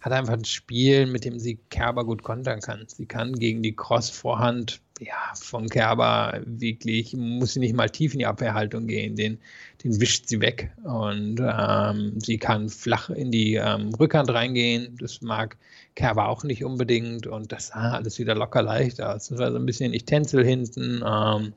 [0.00, 2.84] hat einfach ein Spiel, mit dem sie Kerber gut kontern kann.
[2.86, 8.20] Sie kann gegen die Cross-Vorhand ja, von Kerber wirklich, muss sie nicht mal tief in
[8.20, 9.38] die Abwehrhaltung gehen, den,
[9.84, 10.70] den wischt sie weg.
[10.84, 14.96] Und ähm, sie kann flach in die ähm, Rückhand reingehen.
[15.00, 15.56] Das mag
[15.94, 17.26] Kerber auch nicht unbedingt.
[17.26, 19.28] Und das sah alles wieder locker leicht aus.
[19.28, 21.52] Das war so ein bisschen, ich tänzel hinten, ähm,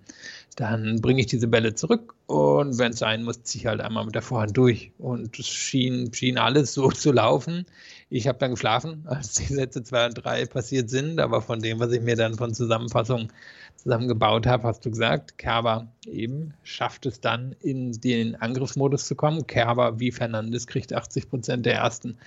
[0.60, 4.04] dann bringe ich diese Bälle zurück und wenn es sein muss, ziehe ich halt einmal
[4.04, 4.92] mit der Vorhand durch.
[4.98, 7.66] Und es schien, schien alles so zu laufen.
[8.10, 11.80] Ich habe dann geschlafen, als die Sätze 2 und 3 passiert sind, aber von dem,
[11.80, 13.32] was ich mir dann von Zusammenfassung
[13.78, 19.48] zusammengebaut habe, hast du gesagt, Kerber eben schafft es dann in den Angriffsmodus zu kommen.
[19.48, 22.18] Kerber wie Fernandes kriegt 80 Prozent der ersten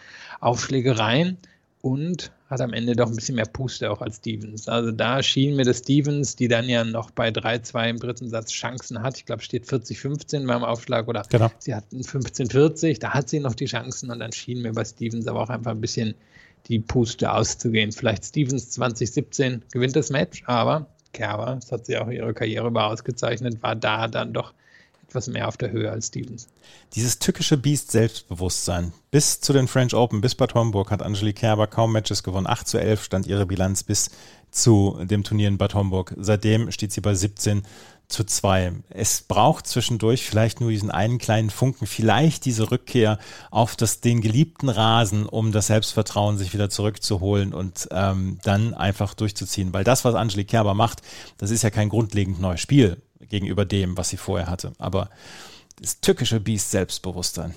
[0.41, 1.37] Aufschläge rein
[1.83, 4.69] und hat am Ende doch ein bisschen mehr Puste auch als Stevens.
[4.69, 8.53] Also da schien mir das Stevens, die dann ja noch bei 3-2 im dritten Satz
[8.53, 9.17] Chancen hat.
[9.17, 11.51] Ich glaube, steht 40-15 beim Aufschlag oder genau.
[11.59, 15.27] sie hatten 15-40, da hat sie noch die Chancen und dann schien mir bei Stevens
[15.27, 16.15] aber auch einfach ein bisschen
[16.69, 17.91] die Puste auszugehen.
[17.91, 22.87] Vielleicht Stevens 2017 gewinnt das Match, aber Kerber, das hat sie auch ihre Karriere über
[22.87, 24.53] ausgezeichnet, war da dann doch
[25.13, 26.49] etwas mehr auf der Höhe als Stevens.
[26.95, 28.93] Dieses tückische Biest Selbstbewusstsein.
[29.11, 32.47] Bis zu den French Open, bis Bad Homburg hat Angelique Kerber kaum Matches gewonnen.
[32.47, 34.11] 8 zu 11 stand ihre Bilanz bis
[34.51, 36.15] zu dem Turnier in Bad Homburg.
[36.19, 37.63] Seitdem steht sie bei 17
[38.09, 38.73] zu 2.
[38.89, 43.19] Es braucht zwischendurch vielleicht nur diesen einen kleinen Funken, vielleicht diese Rückkehr
[43.51, 49.15] auf das, den geliebten Rasen, um das Selbstvertrauen sich wieder zurückzuholen und ähm, dann einfach
[49.15, 49.73] durchzuziehen.
[49.73, 51.03] Weil das, was Angelique Kerber macht,
[51.37, 52.99] das ist ja kein grundlegend neues Spiel
[53.33, 54.73] gegenüber dem, was sie vorher hatte.
[54.79, 55.09] Aber
[55.81, 57.55] das tückische Biest Selbstbewusstsein.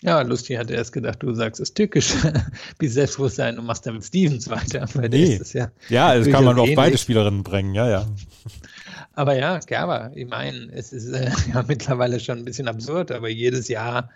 [0.00, 2.14] Ja, lustig hatte erst gedacht, du sagst es tückisch,
[2.78, 4.86] Biest Selbstbewusstsein und machst damit Stevens weiter.
[5.08, 5.40] nee.
[5.54, 8.06] ja, ja das kann man auf beide Spielerinnen bringen, ja, ja.
[9.14, 13.28] Aber ja, Gerber, ich meine, es ist äh, ja mittlerweile schon ein bisschen absurd, aber
[13.28, 14.10] jedes Jahr,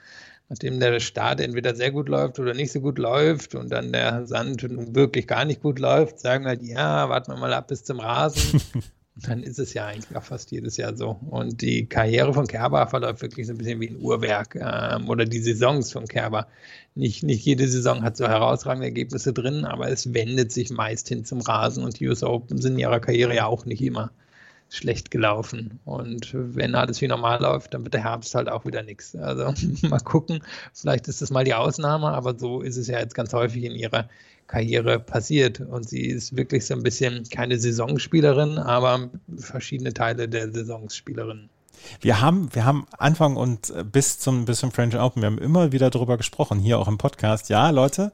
[0.51, 4.27] nachdem der Start entweder sehr gut läuft oder nicht so gut läuft und dann der
[4.27, 4.65] Sand
[4.95, 8.61] wirklich gar nicht gut läuft, sagen halt, ja, warten wir mal ab bis zum Rasen.
[9.15, 11.19] dann ist es ja eigentlich auch fast jedes Jahr so.
[11.31, 15.27] Und die Karriere von Kerber verläuft wirklich so ein bisschen wie ein Uhrwerk ähm, oder
[15.27, 16.49] die Saisons von Kerber.
[16.95, 21.25] Nicht, nicht jede Saison hat so herausragende Ergebnisse drin, aber es wendet sich meist hin
[21.25, 24.11] zum Rasen und die US Open sind in ihrer Karriere ja auch nicht immer
[24.73, 25.81] schlecht gelaufen.
[25.85, 29.15] Und wenn alles wie normal läuft, dann wird der Herbst halt auch wieder nichts.
[29.15, 29.53] Also
[29.89, 30.43] mal gucken,
[30.73, 33.75] vielleicht ist das mal die Ausnahme, aber so ist es ja jetzt ganz häufig in
[33.75, 34.09] ihrer
[34.47, 35.61] Karriere passiert.
[35.61, 41.51] Und sie ist wirklich so ein bisschen keine Saisonspielerin, aber verschiedene Teile der Saisonspielerin.
[42.01, 45.39] Wir haben, wir haben Anfang und äh, bis zum, bis zum French Open, wir haben
[45.39, 47.49] immer wieder darüber gesprochen, hier auch im Podcast.
[47.49, 48.13] Ja, Leute,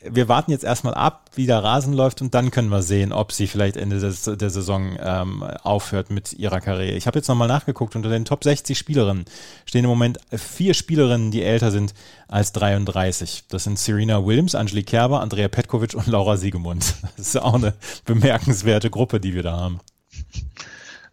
[0.00, 3.32] wir warten jetzt erstmal ab, wie der Rasen läuft und dann können wir sehen, ob
[3.32, 6.96] sie vielleicht Ende des, der Saison ähm, aufhört mit ihrer Karriere.
[6.96, 9.24] Ich habe jetzt nochmal nachgeguckt, unter den Top 60 Spielerinnen
[9.64, 11.94] stehen im Moment vier Spielerinnen, die älter sind
[12.28, 13.44] als 33.
[13.48, 16.94] Das sind Serena Williams, Angelique Kerber, Andrea Petkovic und Laura Siegemund.
[17.16, 19.80] Das ist auch eine bemerkenswerte Gruppe, die wir da haben.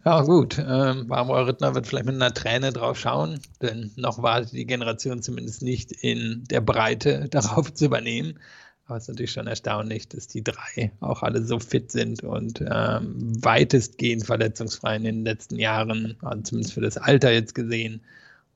[0.06, 0.56] Ja, gut.
[0.56, 5.20] Ähm, Barbara Rittner wird vielleicht mit einer Träne drauf schauen, denn noch wartet die Generation
[5.20, 8.38] zumindest nicht in der Breite darauf zu übernehmen.
[8.86, 12.60] Aber es ist natürlich schon erstaunlich, dass die drei auch alle so fit sind und
[12.60, 18.00] ähm, weitestgehend verletzungsfrei in den letzten Jahren, also zumindest für das Alter jetzt gesehen,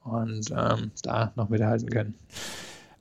[0.05, 2.15] und ähm, da noch mithalten können.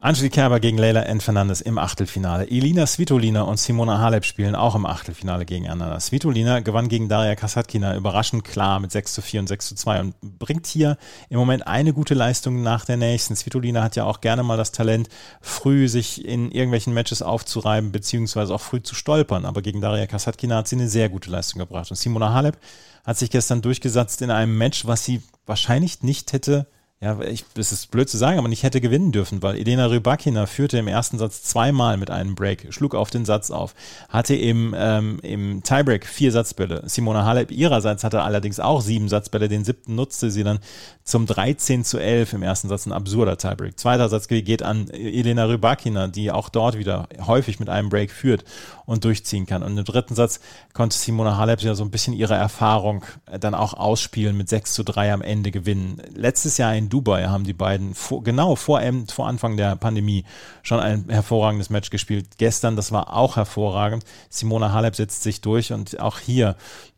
[0.01, 1.19] Angelique Kerber gegen Leila N.
[1.19, 2.49] Fernandes im Achtelfinale.
[2.49, 5.99] Elina Svitolina und Simona Halep spielen auch im Achtelfinale gegeneinander.
[5.99, 9.99] Svitolina gewann gegen Daria Kasatkina überraschend klar mit 6 zu 4 und 6 zu 2
[9.99, 10.97] und bringt hier
[11.27, 13.35] im Moment eine gute Leistung nach der nächsten.
[13.35, 15.09] Svitolina hat ja auch gerne mal das Talent,
[15.41, 19.43] früh sich in irgendwelchen Matches aufzureiben, beziehungsweise auch früh zu stolpern.
[19.43, 21.91] Aber gegen Daria Kasatkina hat sie eine sehr gute Leistung gebracht.
[21.91, 22.57] Und Simona Halep
[23.03, 26.67] hat sich gestern durchgesetzt in einem Match, was sie wahrscheinlich nicht hätte
[27.01, 30.47] ja, ich, es ist blöd zu sagen, aber nicht hätte gewinnen dürfen, weil Elena Rybakina
[30.47, 33.73] führte im ersten Satz zweimal mit einem Break, schlug auf den Satz auf,
[34.09, 36.83] hatte im, ähm, im Tiebreak vier Satzbälle.
[36.87, 40.59] Simona Halep ihrerseits hatte allerdings auch sieben Satzbälle, den siebten nutzte sie dann
[41.05, 43.79] zum 13 zu 11 im ersten Satz, ein absurder Tiebreak.
[43.79, 48.43] Zweiter Satz geht an Elena Rybakina, die auch dort wieder häufig mit einem Break führt
[48.85, 49.63] und durchziehen kann.
[49.63, 50.41] Und im dritten Satz
[50.73, 53.05] konnte Simona Halep ja so ein bisschen ihre Erfahrung
[53.39, 56.01] dann auch ausspielen mit 6 zu 3 am Ende gewinnen.
[56.13, 60.25] Letztes Jahr in Dubai haben die beiden vor, genau vor, vor Anfang der Pandemie
[60.63, 62.27] schon ein hervorragendes Match gespielt.
[62.37, 64.03] Gestern, das war auch hervorragend.
[64.29, 66.55] Simona Halep setzt sich durch und auch hier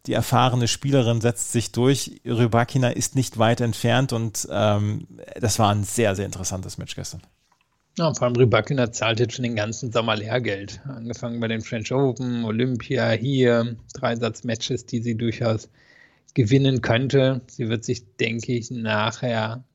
[0.08, 2.22] die erfahrene Spielerin setzt sich durch.
[2.26, 5.08] Rybakina ist nicht weit entfernt und ähm,
[5.40, 7.22] das war ein sehr, sehr interessantes Match gestern.
[7.98, 10.80] Ja, vor allem Rybakina zahlt jetzt schon den ganzen Sommer Lehrgeld.
[10.86, 15.70] Angefangen bei den French Open, Olympia, hier, Dreisatz-Matches, die sie durchaus
[16.34, 17.42] gewinnen könnte.
[17.48, 19.66] Sie wird sich, denke ich, nachher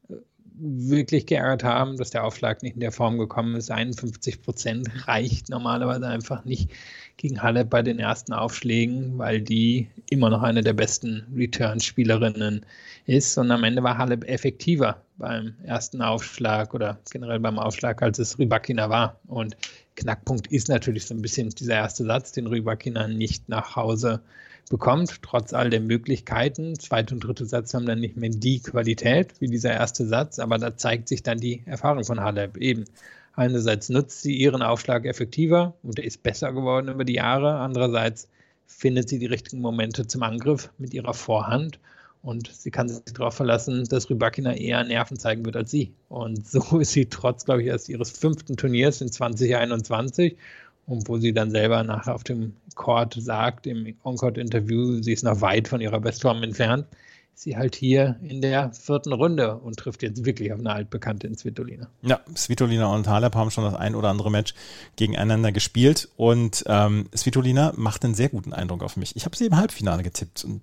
[0.59, 3.71] wirklich geärgert haben, dass der Aufschlag nicht in der Form gekommen ist.
[3.71, 6.71] 51 Prozent reicht normalerweise einfach nicht
[7.17, 12.65] gegen Halep bei den ersten Aufschlägen, weil die immer noch eine der besten Return-Spielerinnen
[13.07, 13.37] ist.
[13.39, 18.39] Und am Ende war Halep effektiver beim ersten Aufschlag oder generell beim Aufschlag, als es
[18.39, 19.19] Rybakina war.
[19.27, 19.57] Und
[19.97, 24.21] Knackpunkt ist natürlich so ein bisschen dieser erste Satz, den Rybakina nicht nach Hause
[24.69, 26.79] bekommt, trotz all der Möglichkeiten.
[26.79, 30.59] Zweiter und dritter Satz haben dann nicht mehr die Qualität wie dieser erste Satz, aber
[30.59, 32.85] da zeigt sich dann die Erfahrung von Halep eben.
[33.35, 37.57] Einerseits nutzt sie ihren Aufschlag effektiver und er ist besser geworden über die Jahre.
[37.57, 38.29] Andererseits
[38.67, 41.79] findet sie die richtigen Momente zum Angriff mit ihrer Vorhand
[42.23, 45.93] und sie kann sich darauf verlassen, dass Rybakina eher Nerven zeigen wird als sie.
[46.09, 50.37] Und so ist sie trotz, glaube ich, erst ihres fünften Turniers in 2021
[50.87, 55.41] und wo sie dann selber nachher auf dem Court sagt, im On-Court-Interview, sie ist noch
[55.41, 56.87] weit von ihrer Bestform entfernt,
[57.35, 61.27] ist sie halt hier in der vierten Runde und trifft jetzt wirklich auf eine altbekannte
[61.27, 61.89] in Svitolina.
[62.03, 64.55] Ja, Svitolina und Halep haben schon das ein oder andere Match
[64.97, 69.17] gegeneinander gespielt und ähm, Svitolina macht einen sehr guten Eindruck auf mich.
[69.17, 70.63] Ich habe sie im Halbfinale getippt und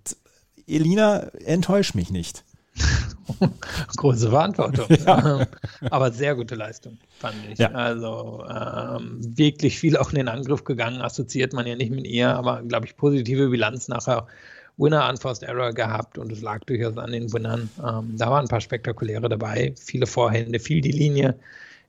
[0.67, 2.43] Elina enttäuscht mich nicht.
[3.97, 4.87] Große Verantwortung.
[5.05, 5.47] Ja.
[5.89, 7.59] Aber sehr gute Leistung, fand ich.
[7.59, 7.71] Ja.
[7.71, 12.29] Also ähm, wirklich viel auch in den Angriff gegangen, assoziiert man ja nicht mit ihr,
[12.29, 14.27] aber glaube ich, positive Bilanz nachher.
[14.75, 17.69] Winner Unforced Error gehabt und es lag durchaus an den Winnern.
[17.77, 21.37] Ähm, da waren ein paar spektakuläre dabei, viele Vorhände, viel die Linie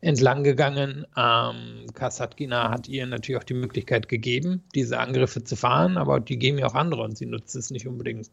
[0.03, 1.07] entlang gegangen.
[1.17, 6.39] Ähm, Kasatkina hat ihr natürlich auch die Möglichkeit gegeben, diese Angriffe zu fahren, aber die
[6.39, 8.29] geben ja auch andere und sie nutzt es nicht unbedingt.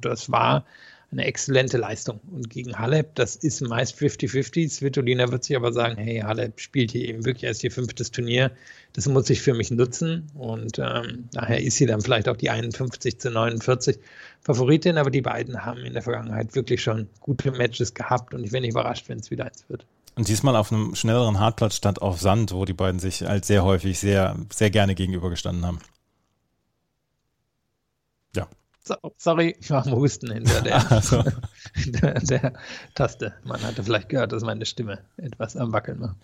[0.00, 0.64] Das war
[1.12, 2.20] eine exzellente Leistung.
[2.30, 4.70] Und gegen Halep, das ist meist 50-50.
[4.70, 8.52] Svitolina wird sich aber sagen, hey, Halep spielt hier eben wirklich erst ihr fünftes Turnier.
[8.92, 10.30] Das muss ich für mich nutzen.
[10.34, 13.98] Und ähm, daher ist sie dann vielleicht auch die 51 zu 49
[14.40, 14.98] Favoritin.
[14.98, 18.32] Aber die beiden haben in der Vergangenheit wirklich schon gute Matches gehabt.
[18.32, 19.84] Und ich wäre nicht überrascht, wenn es wieder eins wird.
[20.14, 23.64] Und diesmal auf einem schnelleren Hartplatz statt auf Sand, wo die beiden sich halt sehr
[23.64, 25.80] häufig sehr, sehr gerne gegenübergestanden haben.
[29.16, 31.22] Sorry, ich war am Husten hinter der, also.
[31.86, 32.52] der, der,
[32.94, 33.34] Taste.
[33.44, 36.16] Man hatte vielleicht gehört, dass meine Stimme etwas am Wackeln war.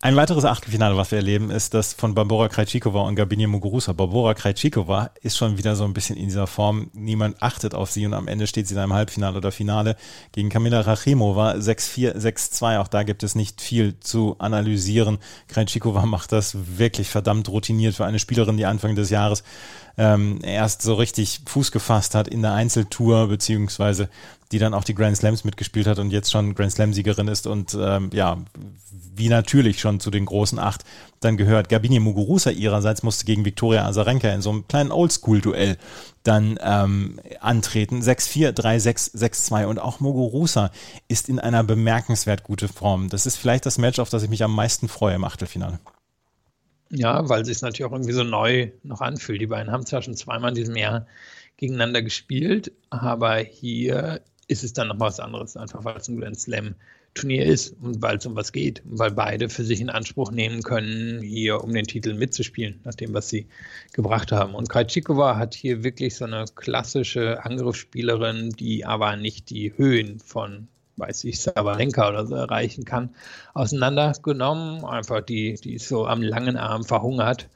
[0.00, 3.92] Ein weiteres Achtelfinale, was wir erleben, ist das von Barbora Krejcikova und Gabinia Muguruza.
[3.92, 6.90] Barbora Krejcikova ist schon wieder so ein bisschen in dieser Form.
[6.92, 9.96] Niemand achtet auf sie und am Ende steht sie in einem Halbfinale oder Finale
[10.32, 12.78] gegen Kamila Rachimova 6-4, 6-2.
[12.78, 15.18] Auch da gibt es nicht viel zu analysieren.
[15.48, 19.42] Krejcikova macht das wirklich verdammt routiniert für eine Spielerin, die Anfang des Jahres
[19.98, 24.08] ähm, erst so richtig Fuß gefasst hat in der Einzeltour, beziehungsweise
[24.52, 27.76] die dann auch die Grand Slams mitgespielt hat und jetzt schon Grand Slam-Siegerin ist und
[27.78, 28.38] ähm, ja,
[29.14, 30.84] wie natürlich schon zu den großen acht
[31.20, 31.68] dann gehört.
[31.68, 35.76] Gabini Muguruza ihrerseits musste gegen Viktoria Azarenka in so einem kleinen Oldschool-Duell
[36.22, 38.00] dann ähm, antreten.
[38.00, 40.70] 6-4, 3-6, 6-2 und auch Muguruza
[41.08, 43.08] ist in einer bemerkenswert gute Form.
[43.08, 45.80] Das ist vielleicht das Match, auf das ich mich am meisten freue im Achtelfinale.
[46.90, 49.40] Ja, weil es natürlich auch irgendwie so neu noch anfühlt.
[49.40, 51.06] Die beiden haben zwar schon zweimal in diesem Jahr
[51.56, 56.38] gegeneinander gespielt, aber hier ist es dann noch was anderes, einfach weil es ein Grand
[56.38, 56.74] Slam
[57.14, 60.30] Turnier ist und weil es um was geht und weil beide für sich in Anspruch
[60.30, 63.46] nehmen können, hier um den Titel mitzuspielen, nach dem, was sie
[63.92, 64.54] gebracht haben.
[64.54, 70.68] Und Krajcikova hat hier wirklich so eine klassische Angriffsspielerin, die aber nicht die Höhen von
[70.98, 73.10] weiß ich, Sabalenka oder so erreichen kann,
[73.54, 74.84] auseinandergenommen.
[74.84, 77.48] Einfach die, die ist so am langen Arm verhungert.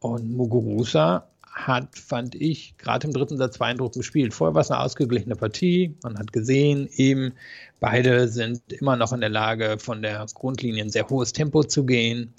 [0.00, 1.26] Und Muguruza
[1.56, 4.34] hat, fand ich, gerade im dritten Satz beeindruckend gespielt.
[4.34, 5.96] Vorher war es eine ausgeglichene Partie.
[6.02, 7.32] Man hat gesehen, eben
[7.80, 11.86] beide sind immer noch in der Lage, von der Grundlinie ein sehr hohes Tempo zu
[11.86, 12.34] gehen.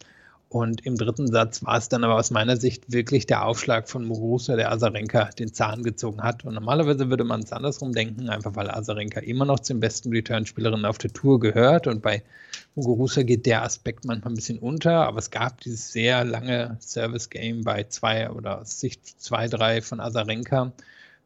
[0.50, 4.06] Und im dritten Satz war es dann aber aus meiner Sicht wirklich der Aufschlag von
[4.06, 6.46] Muguruza, der Azarenka den Zahn gezogen hat.
[6.46, 10.86] Und normalerweise würde man es andersrum denken, einfach weil Azarenka immer noch zum besten Return-Spielerinnen
[10.86, 11.88] auf der Tour gehört.
[11.88, 12.24] Und bei
[12.76, 15.06] Muguruza geht der Aspekt manchmal ein bisschen unter.
[15.06, 20.72] Aber es gab dieses sehr lange Service-Game bei zwei oder Sicht zwei, drei von Azarenka.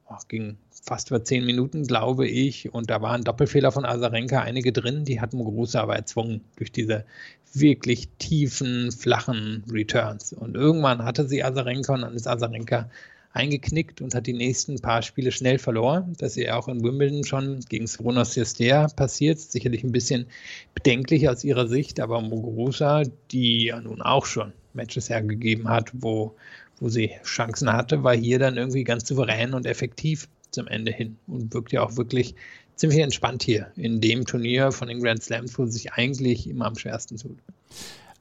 [0.10, 2.74] Oh, ging fast über zehn Minuten, glaube ich.
[2.74, 5.06] Und da waren Doppelfehler von Azarenka einige drin.
[5.06, 7.06] Die hat Muguruza aber erzwungen durch diese
[7.54, 10.34] wirklich tiefen, flachen Returns.
[10.34, 12.90] Und irgendwann hatte sie Azarenka und dann ist Azarenka
[13.34, 16.16] eingeknickt und hat die nächsten paar Spiele schnell verloren.
[16.18, 19.40] Das ist ja auch in Wimbledon schon gegen Svona Sister passiert.
[19.40, 20.26] Sicherlich ein bisschen
[20.74, 26.36] bedenklich aus ihrer Sicht, aber Muguruza, die ja nun auch schon Matches hergegeben hat, wo,
[26.80, 31.18] wo sie Chancen hatte, war hier dann irgendwie ganz souverän und effektiv zum Ende hin
[31.28, 32.36] und wirkt ja auch wirklich
[32.82, 36.66] ziemlich entspannt hier in dem Turnier von den Grand Slams, wo sie sich eigentlich immer
[36.66, 37.38] am schwersten tut.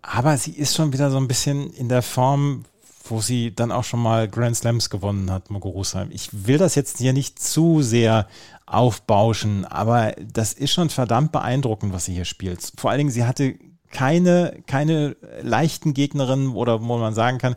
[0.02, 2.66] Aber sie ist schon wieder so ein bisschen in der Form,
[3.04, 6.06] wo sie dann auch schon mal Grand Slams gewonnen hat, Muguruza.
[6.10, 8.28] Ich will das jetzt hier nicht zu sehr
[8.66, 12.60] aufbauschen, aber das ist schon verdammt beeindruckend, was sie hier spielt.
[12.76, 13.54] Vor allen Dingen, sie hatte
[13.90, 17.56] keine, keine leichten Gegnerinnen oder wo man sagen kann,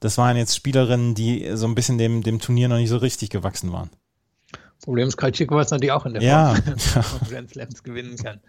[0.00, 3.30] das waren jetzt Spielerinnen, die so ein bisschen dem, dem Turnier noch nicht so richtig
[3.30, 3.90] gewachsen waren.
[4.82, 6.54] Problem ist, ist natürlich auch in der ja.
[6.54, 8.40] Form, Grand Slams gewinnen kann.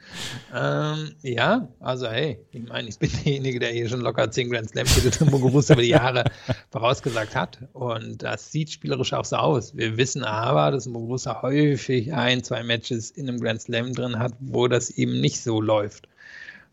[0.53, 4.69] Ähm, ja, also hey, ich meine, ich bin derjenige, der hier schon locker 10 Grand
[4.69, 6.23] Slams Titel Muguruza über die Jahre
[6.71, 7.59] vorausgesagt hat.
[7.73, 9.75] Und das sieht spielerisch auch so aus.
[9.75, 14.33] Wir wissen aber, dass Muguruza häufig ein, zwei Matches in einem Grand Slam drin hat,
[14.39, 16.07] wo das eben nicht so läuft.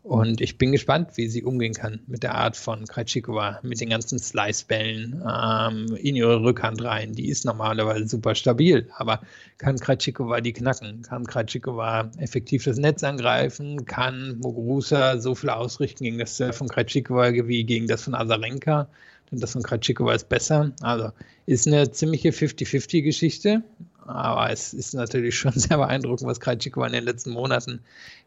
[0.01, 3.89] Und ich bin gespannt, wie sie umgehen kann mit der Art von Krajcikova, mit den
[3.89, 7.13] ganzen Slice-Bällen ähm, in ihre Rückhand rein.
[7.13, 9.21] Die ist normalerweise super stabil, aber
[9.57, 11.01] kann Krajcikova die knacken?
[11.01, 13.85] Kann Krajcikova effektiv das Netz angreifen?
[13.85, 18.87] Kann Muguruza so viel ausrichten gegen das Surf von Krajcikova wie gegen das von Azarenka?
[19.31, 20.71] denn das von Krajcikova ist besser.
[20.81, 21.11] Also
[21.45, 23.63] ist eine ziemliche 50-50-Geschichte,
[24.09, 27.81] aber es ist natürlich schon sehr beeindruckend, was Krajcikova in den letzten Monaten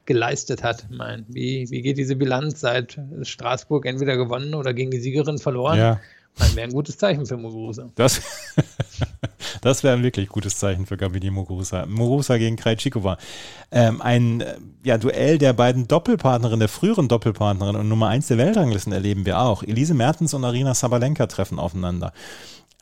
[0.06, 0.86] geleistet hat.
[0.90, 5.38] Ich meine, wie, wie geht diese Bilanz seit Straßburg entweder gewonnen oder gegen die Siegerin
[5.38, 5.78] verloren?
[5.78, 6.00] Ja.
[6.36, 7.90] Das wäre ein gutes Zeichen für Muguruza.
[7.94, 8.22] Das,
[9.60, 11.84] das wäre ein wirklich gutes Zeichen für Gabini Muguruza.
[11.84, 13.18] Muguruza gegen Krajcikova.
[13.70, 18.38] Ähm, ein äh, ja, Duell der beiden Doppelpartnerinnen, der früheren Doppelpartnerin und Nummer 1 der
[18.38, 19.62] Weltranglisten erleben wir auch.
[19.62, 22.14] Elise Mertens und Arina Sabalenka treffen aufeinander.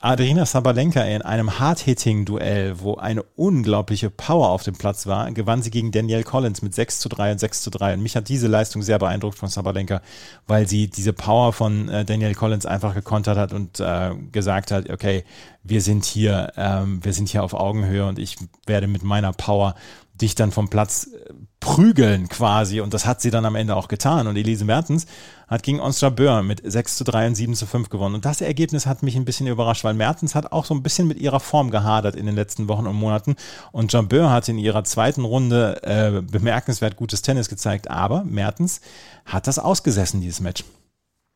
[0.03, 5.70] Adrina Sabalenka in einem Hard-Hitting-Duell, wo eine unglaubliche Power auf dem Platz war, gewann sie
[5.70, 7.94] gegen Danielle Collins mit 6 zu 3 und 6 zu 3.
[7.94, 10.01] Und mich hat diese Leistung sehr beeindruckt von Sabalenka,
[10.46, 14.88] weil sie diese Power von äh, Danielle Collins einfach gekontert hat und äh, gesagt hat,
[14.88, 15.22] okay,
[15.64, 19.74] wir sind hier, ähm, wir sind hier auf Augenhöhe und ich werde mit meiner Power
[20.20, 22.80] dich dann vom Platz äh, prügeln quasi.
[22.80, 24.26] Und das hat sie dann am Ende auch getan.
[24.26, 25.07] Und Elise Mertens
[25.51, 28.14] hat gegen Onstra Böhr mit 6 zu 3 und 7 zu 5 gewonnen.
[28.14, 31.09] Und das Ergebnis hat mich ein bisschen überrascht, weil Mertens hat auch so ein bisschen
[31.09, 33.34] mit ihrer Form gehadert in den letzten Wochen und Monaten.
[33.72, 37.90] Und Jean Böhr hat in ihrer zweiten Runde äh, bemerkenswert gutes Tennis gezeigt.
[37.90, 38.80] Aber Mertens
[39.26, 40.62] hat das ausgesessen, dieses Match.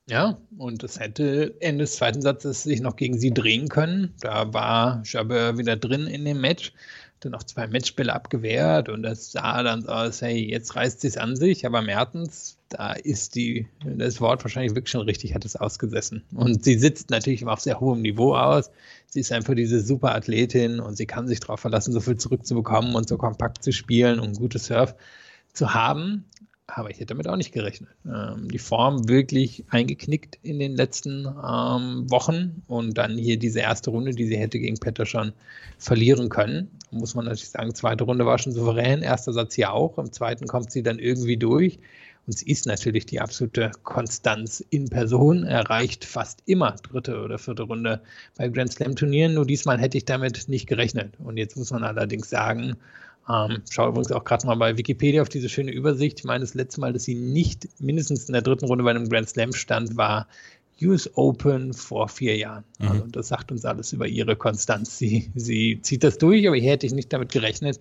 [0.07, 4.15] Ja, und es hätte Ende des zweiten Satzes sich noch gegen sie drehen können.
[4.21, 6.73] Da war Jabeur wieder drin in dem Match
[7.25, 11.09] dann noch zwei Matchbälle abgewehrt und das sah dann so aus, hey, jetzt reißt sie
[11.09, 15.45] es an sich, aber Mertens, da ist die, das Wort wahrscheinlich wirklich schon richtig, hat
[15.45, 16.25] es ausgesessen.
[16.35, 18.71] Und sie sitzt natürlich auf sehr hohem Niveau aus.
[19.09, 22.95] Sie ist einfach diese super Athletin und sie kann sich darauf verlassen, so viel zurückzubekommen
[22.95, 24.95] und so kompakt zu spielen und gutes Surf
[25.53, 26.25] zu haben
[26.67, 27.91] aber ich hätte damit auch nicht gerechnet.
[28.07, 33.91] Ähm, die Form wirklich eingeknickt in den letzten ähm, Wochen und dann hier diese erste
[33.91, 35.33] Runde, die sie hätte gegen Petter schon
[35.79, 36.71] verlieren können.
[36.91, 40.47] Muss man natürlich sagen, zweite Runde war schon souverän, erster Satz hier auch, im zweiten
[40.47, 41.79] kommt sie dann irgendwie durch.
[42.27, 47.65] Und sie ist natürlich die absolute Konstanz in Person, erreicht fast immer dritte oder vierte
[47.65, 48.01] Runde
[48.37, 49.35] bei Grand Slam Turnieren.
[49.35, 51.13] Nur diesmal hätte ich damit nicht gerechnet.
[51.19, 52.77] Und jetzt muss man allerdings sagen,
[53.29, 56.21] ähm, schau übrigens auch gerade mal bei Wikipedia auf diese schöne Übersicht.
[56.21, 59.09] Ich meine, das letzte Mal, dass sie nicht mindestens in der dritten Runde bei einem
[59.09, 60.27] Grand Slam stand, war
[60.83, 62.65] US Open vor vier Jahren.
[62.79, 62.89] Mhm.
[62.89, 64.99] Also das sagt uns alles über ihre Konstanz.
[64.99, 67.81] Sie, sie zieht das durch, aber hier hätte ich nicht damit gerechnet.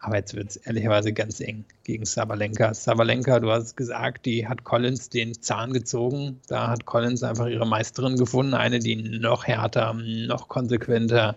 [0.00, 2.74] Aber jetzt wird es ehrlicherweise ganz eng gegen Sabalenka.
[2.74, 6.38] Sabalenka, du hast es gesagt, die hat Collins den Zahn gezogen.
[6.48, 8.54] Da hat Collins einfach ihre Meisterin gefunden.
[8.54, 11.36] Eine, die noch härter, noch konsequenter,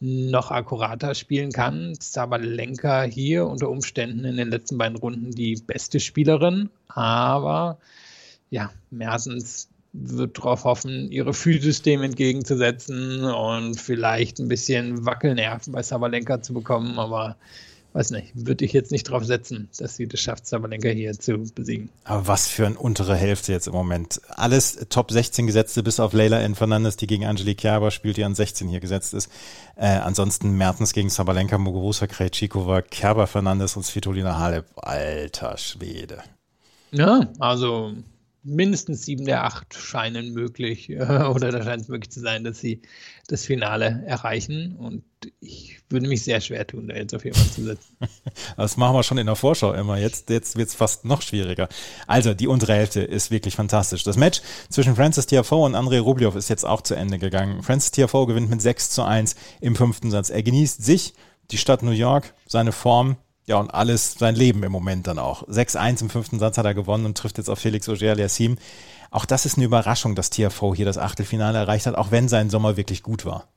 [0.00, 1.94] noch akkurater spielen kann.
[1.98, 7.78] Sabalenka hier unter Umständen in den letzten beiden Runden die beste Spielerin, aber
[8.50, 16.42] ja, Mersens wird darauf hoffen, ihre Fühlsystem entgegenzusetzen und vielleicht ein bisschen Wackelnerven bei Sabalenka
[16.42, 17.36] zu bekommen, aber
[17.94, 21.38] weiß nicht, würde ich jetzt nicht drauf setzen, dass sie das schafft, Sabalenka hier zu
[21.54, 21.90] besiegen.
[22.02, 24.20] Aber was für eine untere Hälfte jetzt im Moment.
[24.28, 26.56] Alles Top 16 Gesetzte, bis auf Leila N.
[26.56, 29.30] Fernandes, die gegen Angelique Kerber spielt, die an 16 hier gesetzt ist.
[29.76, 34.66] Äh, ansonsten Mertens gegen Sabalenka, Muguruza, Krejcikova, Kerber, Fernandes und Svitolina Halep.
[34.76, 36.18] Alter Schwede.
[36.90, 37.92] Ja, also
[38.44, 42.82] mindestens sieben der acht scheinen möglich oder da scheint es möglich zu sein, dass sie
[43.26, 44.76] das Finale erreichen.
[44.76, 45.02] Und
[45.40, 47.96] ich würde mich sehr schwer tun, da jetzt auf jemanden zu setzen.
[48.56, 49.98] Das machen wir schon in der Vorschau immer.
[49.98, 51.68] Jetzt, jetzt wird es fast noch schwieriger.
[52.06, 54.04] Also, die untere Hälfte ist wirklich fantastisch.
[54.04, 57.62] Das Match zwischen Francis Tiafoe und Andrei Rublev ist jetzt auch zu Ende gegangen.
[57.62, 60.30] Francis Tiafoe gewinnt mit 6 zu 1 im fünften Satz.
[60.30, 61.14] Er genießt sich,
[61.50, 63.16] die Stadt New York, seine Form,
[63.46, 65.46] ja, und alles, sein Leben im Moment dann auch.
[65.48, 68.56] 6-1 im fünften Satz hat er gewonnen und trifft jetzt auf Felix Auger-Aliassime.
[69.10, 72.50] Auch das ist eine Überraschung, dass TFO hier das Achtelfinale erreicht hat, auch wenn sein
[72.50, 73.48] Sommer wirklich gut war.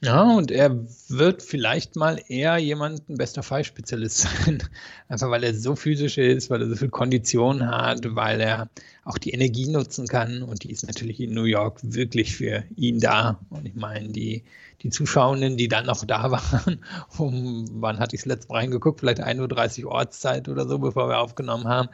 [0.00, 4.62] Ja, und er wird vielleicht mal eher jemand, ein bester Fall-Spezialist sein.
[5.08, 8.68] Einfach weil er so physisch ist, weil er so viel Kondition hat, weil er
[9.04, 10.42] auch die Energie nutzen kann.
[10.42, 13.40] Und die ist natürlich in New York wirklich für ihn da.
[13.50, 14.44] Und ich meine, die,
[14.82, 16.84] die Zuschauenden, die dann noch da waren,
[17.16, 21.08] um, wann hatte ich das letzte Mal reingeguckt, vielleicht 1.30 Uhr Ortszeit oder so, bevor
[21.08, 21.88] wir aufgenommen haben,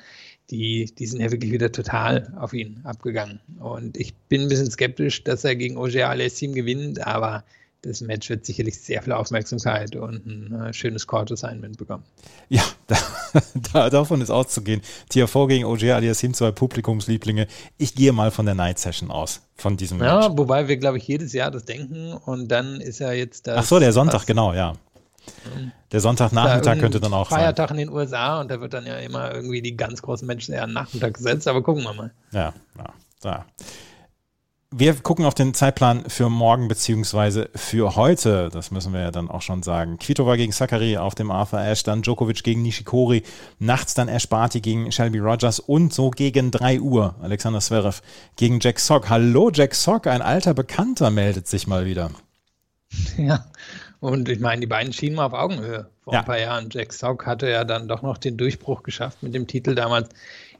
[0.50, 3.40] die, die sind ja wirklich wieder total auf ihn abgegangen.
[3.60, 7.44] Und ich bin ein bisschen skeptisch, dass er gegen Oger Alessim gewinnt, aber
[7.84, 12.04] das Match wird sicherlich sehr viel Aufmerksamkeit und ein äh, schönes Court-Assignment bekommen.
[12.48, 12.96] Ja, da,
[13.72, 14.80] da, davon ist auszugehen.
[15.10, 17.46] TFO gegen OG Aliassim, zwei Publikumslieblinge.
[17.78, 20.10] Ich gehe mal von der Night Session aus, von diesem Match.
[20.10, 23.58] Ja, wobei wir, glaube ich, jedes Jahr das denken und dann ist ja jetzt das.
[23.58, 24.74] Ach so, der Sonntag, was, genau, ja.
[25.90, 27.78] Der Sonntagnachmittag könnte dann auch Feiertag sein.
[27.78, 30.66] in den USA und da wird dann ja immer irgendwie die ganz großen Menschen eher
[30.66, 32.12] Nachmittag gesetzt, aber gucken wir mal.
[32.32, 32.92] Ja, ja,
[33.24, 33.46] ja.
[34.76, 38.48] Wir gucken auf den Zeitplan für morgen beziehungsweise für heute.
[38.52, 39.98] Das müssen wir ja dann auch schon sagen.
[39.98, 43.22] Kvitova gegen Sakari auf dem Arthur Ashe, dann Djokovic gegen Nishikori,
[43.60, 48.02] nachts dann Ash Barty gegen Shelby Rogers und so gegen 3 Uhr Alexander Zverev
[48.34, 49.08] gegen Jack Sock.
[49.10, 52.10] Hallo Jack Sock, ein alter Bekannter meldet sich mal wieder.
[53.16, 53.46] Ja,
[54.00, 56.20] und ich meine, die beiden schienen mal auf Augenhöhe vor ja.
[56.20, 56.68] ein paar Jahren.
[56.70, 60.10] Jack Sock hatte ja dann doch noch den Durchbruch geschafft mit dem Titel damals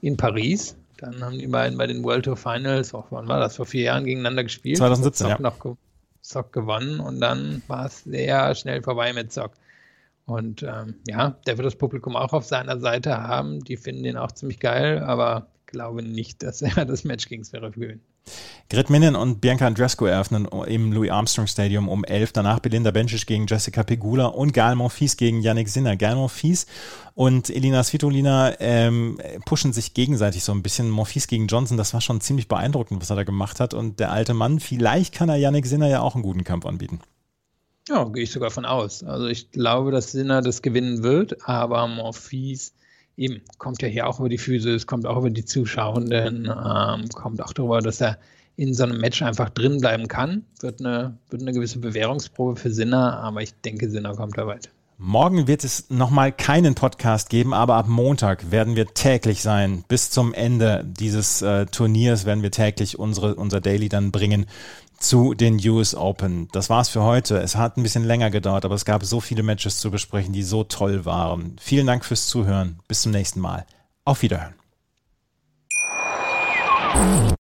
[0.00, 0.76] in Paris.
[1.04, 3.82] Dann haben die beiden bei den World Tour Finals, auch wann war das, vor vier
[3.82, 4.78] Jahren gegeneinander gespielt.
[4.78, 5.42] 2017, Sock ja.
[5.42, 5.76] Noch
[6.20, 9.52] Sock gewonnen und dann war es sehr schnell vorbei mit Sock.
[10.26, 13.60] Und ähm, ja, der wird das Publikum auch auf seiner Seite haben.
[13.60, 17.78] Die finden den auch ziemlich geil, aber glaube nicht, dass er das Match gegen Zverev
[17.78, 18.02] gewinnt.
[18.70, 22.32] Grit Minnen und Bianca Andrescu eröffnen im Louis Armstrong Stadium um 11.
[22.32, 25.96] Danach Belinda Bencic gegen Jessica Pegula und Gael Monfils gegen Yannick Sinner.
[25.96, 26.66] Gael Monfils
[27.14, 30.90] und Elina Svitolina ähm, pushen sich gegenseitig so ein bisschen.
[30.90, 33.74] Monfils gegen Johnson, das war schon ziemlich beeindruckend, was er da gemacht hat.
[33.74, 37.00] Und der alte Mann, vielleicht kann er Yannick Sinner ja auch einen guten Kampf anbieten.
[37.88, 39.04] Ja, gehe ich sogar von aus.
[39.04, 42.72] Also ich glaube, dass Sinner das gewinnen wird, aber Monfils
[43.16, 47.42] eben kommt ja hier auch über die Physis, kommt auch über die Zuschauenden, ähm, kommt
[47.42, 48.18] auch darüber, dass er
[48.56, 50.44] in so einem Match einfach drin bleiben kann.
[50.60, 54.70] Wird eine, wird eine gewisse Bewährungsprobe für Sinner, aber ich denke, Sinner kommt da weit.
[54.96, 59.84] Morgen wird es nochmal keinen Podcast geben, aber ab Montag werden wir täglich sein.
[59.88, 64.46] Bis zum Ende dieses äh, Turniers werden wir täglich unsere, unser Daily dann bringen
[65.08, 66.48] zu den US Open.
[66.52, 67.38] Das war's für heute.
[67.38, 70.42] Es hat ein bisschen länger gedauert, aber es gab so viele Matches zu besprechen, die
[70.42, 71.56] so toll waren.
[71.60, 72.78] Vielen Dank fürs Zuhören.
[72.88, 73.66] Bis zum nächsten Mal.
[74.04, 74.54] Auf Wiederhören.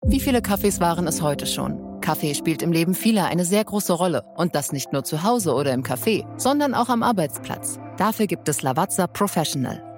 [0.06, 2.02] Wie viele Kaffees waren es heute schon?
[2.02, 4.24] Kaffee spielt im Leben vieler eine sehr große Rolle.
[4.36, 7.80] Und das nicht nur zu Hause oder im Café, sondern auch am Arbeitsplatz.
[7.98, 9.91] Dafür gibt es Lavazza Professional.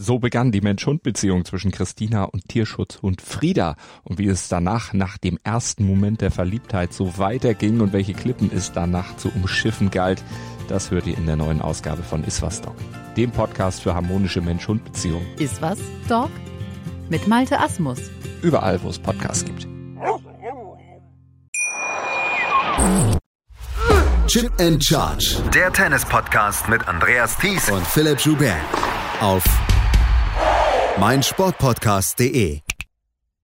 [0.00, 3.74] So begann die Mensch-Hund-Beziehung zwischen Christina und Tierschutzhund Frieda.
[4.04, 8.48] Und wie es danach, nach dem ersten Moment der Verliebtheit, so weiterging und welche Klippen
[8.54, 10.22] es danach zu umschiffen galt,
[10.68, 12.76] das hört ihr in der neuen Ausgabe von Iswas Dog,
[13.16, 15.26] dem Podcast für harmonische Mensch-Hund-Beziehungen.
[15.40, 16.30] Iswas Dog?
[17.08, 17.98] Mit Malte Asmus.
[18.40, 19.66] Überall, wo es Podcasts gibt.
[24.28, 25.42] Chip and Charge.
[25.52, 28.54] Der Tennis-Podcast mit Andreas Thies und Philipp Joubert.
[29.20, 29.42] Auf
[30.98, 32.67] meinsportpodcast.de.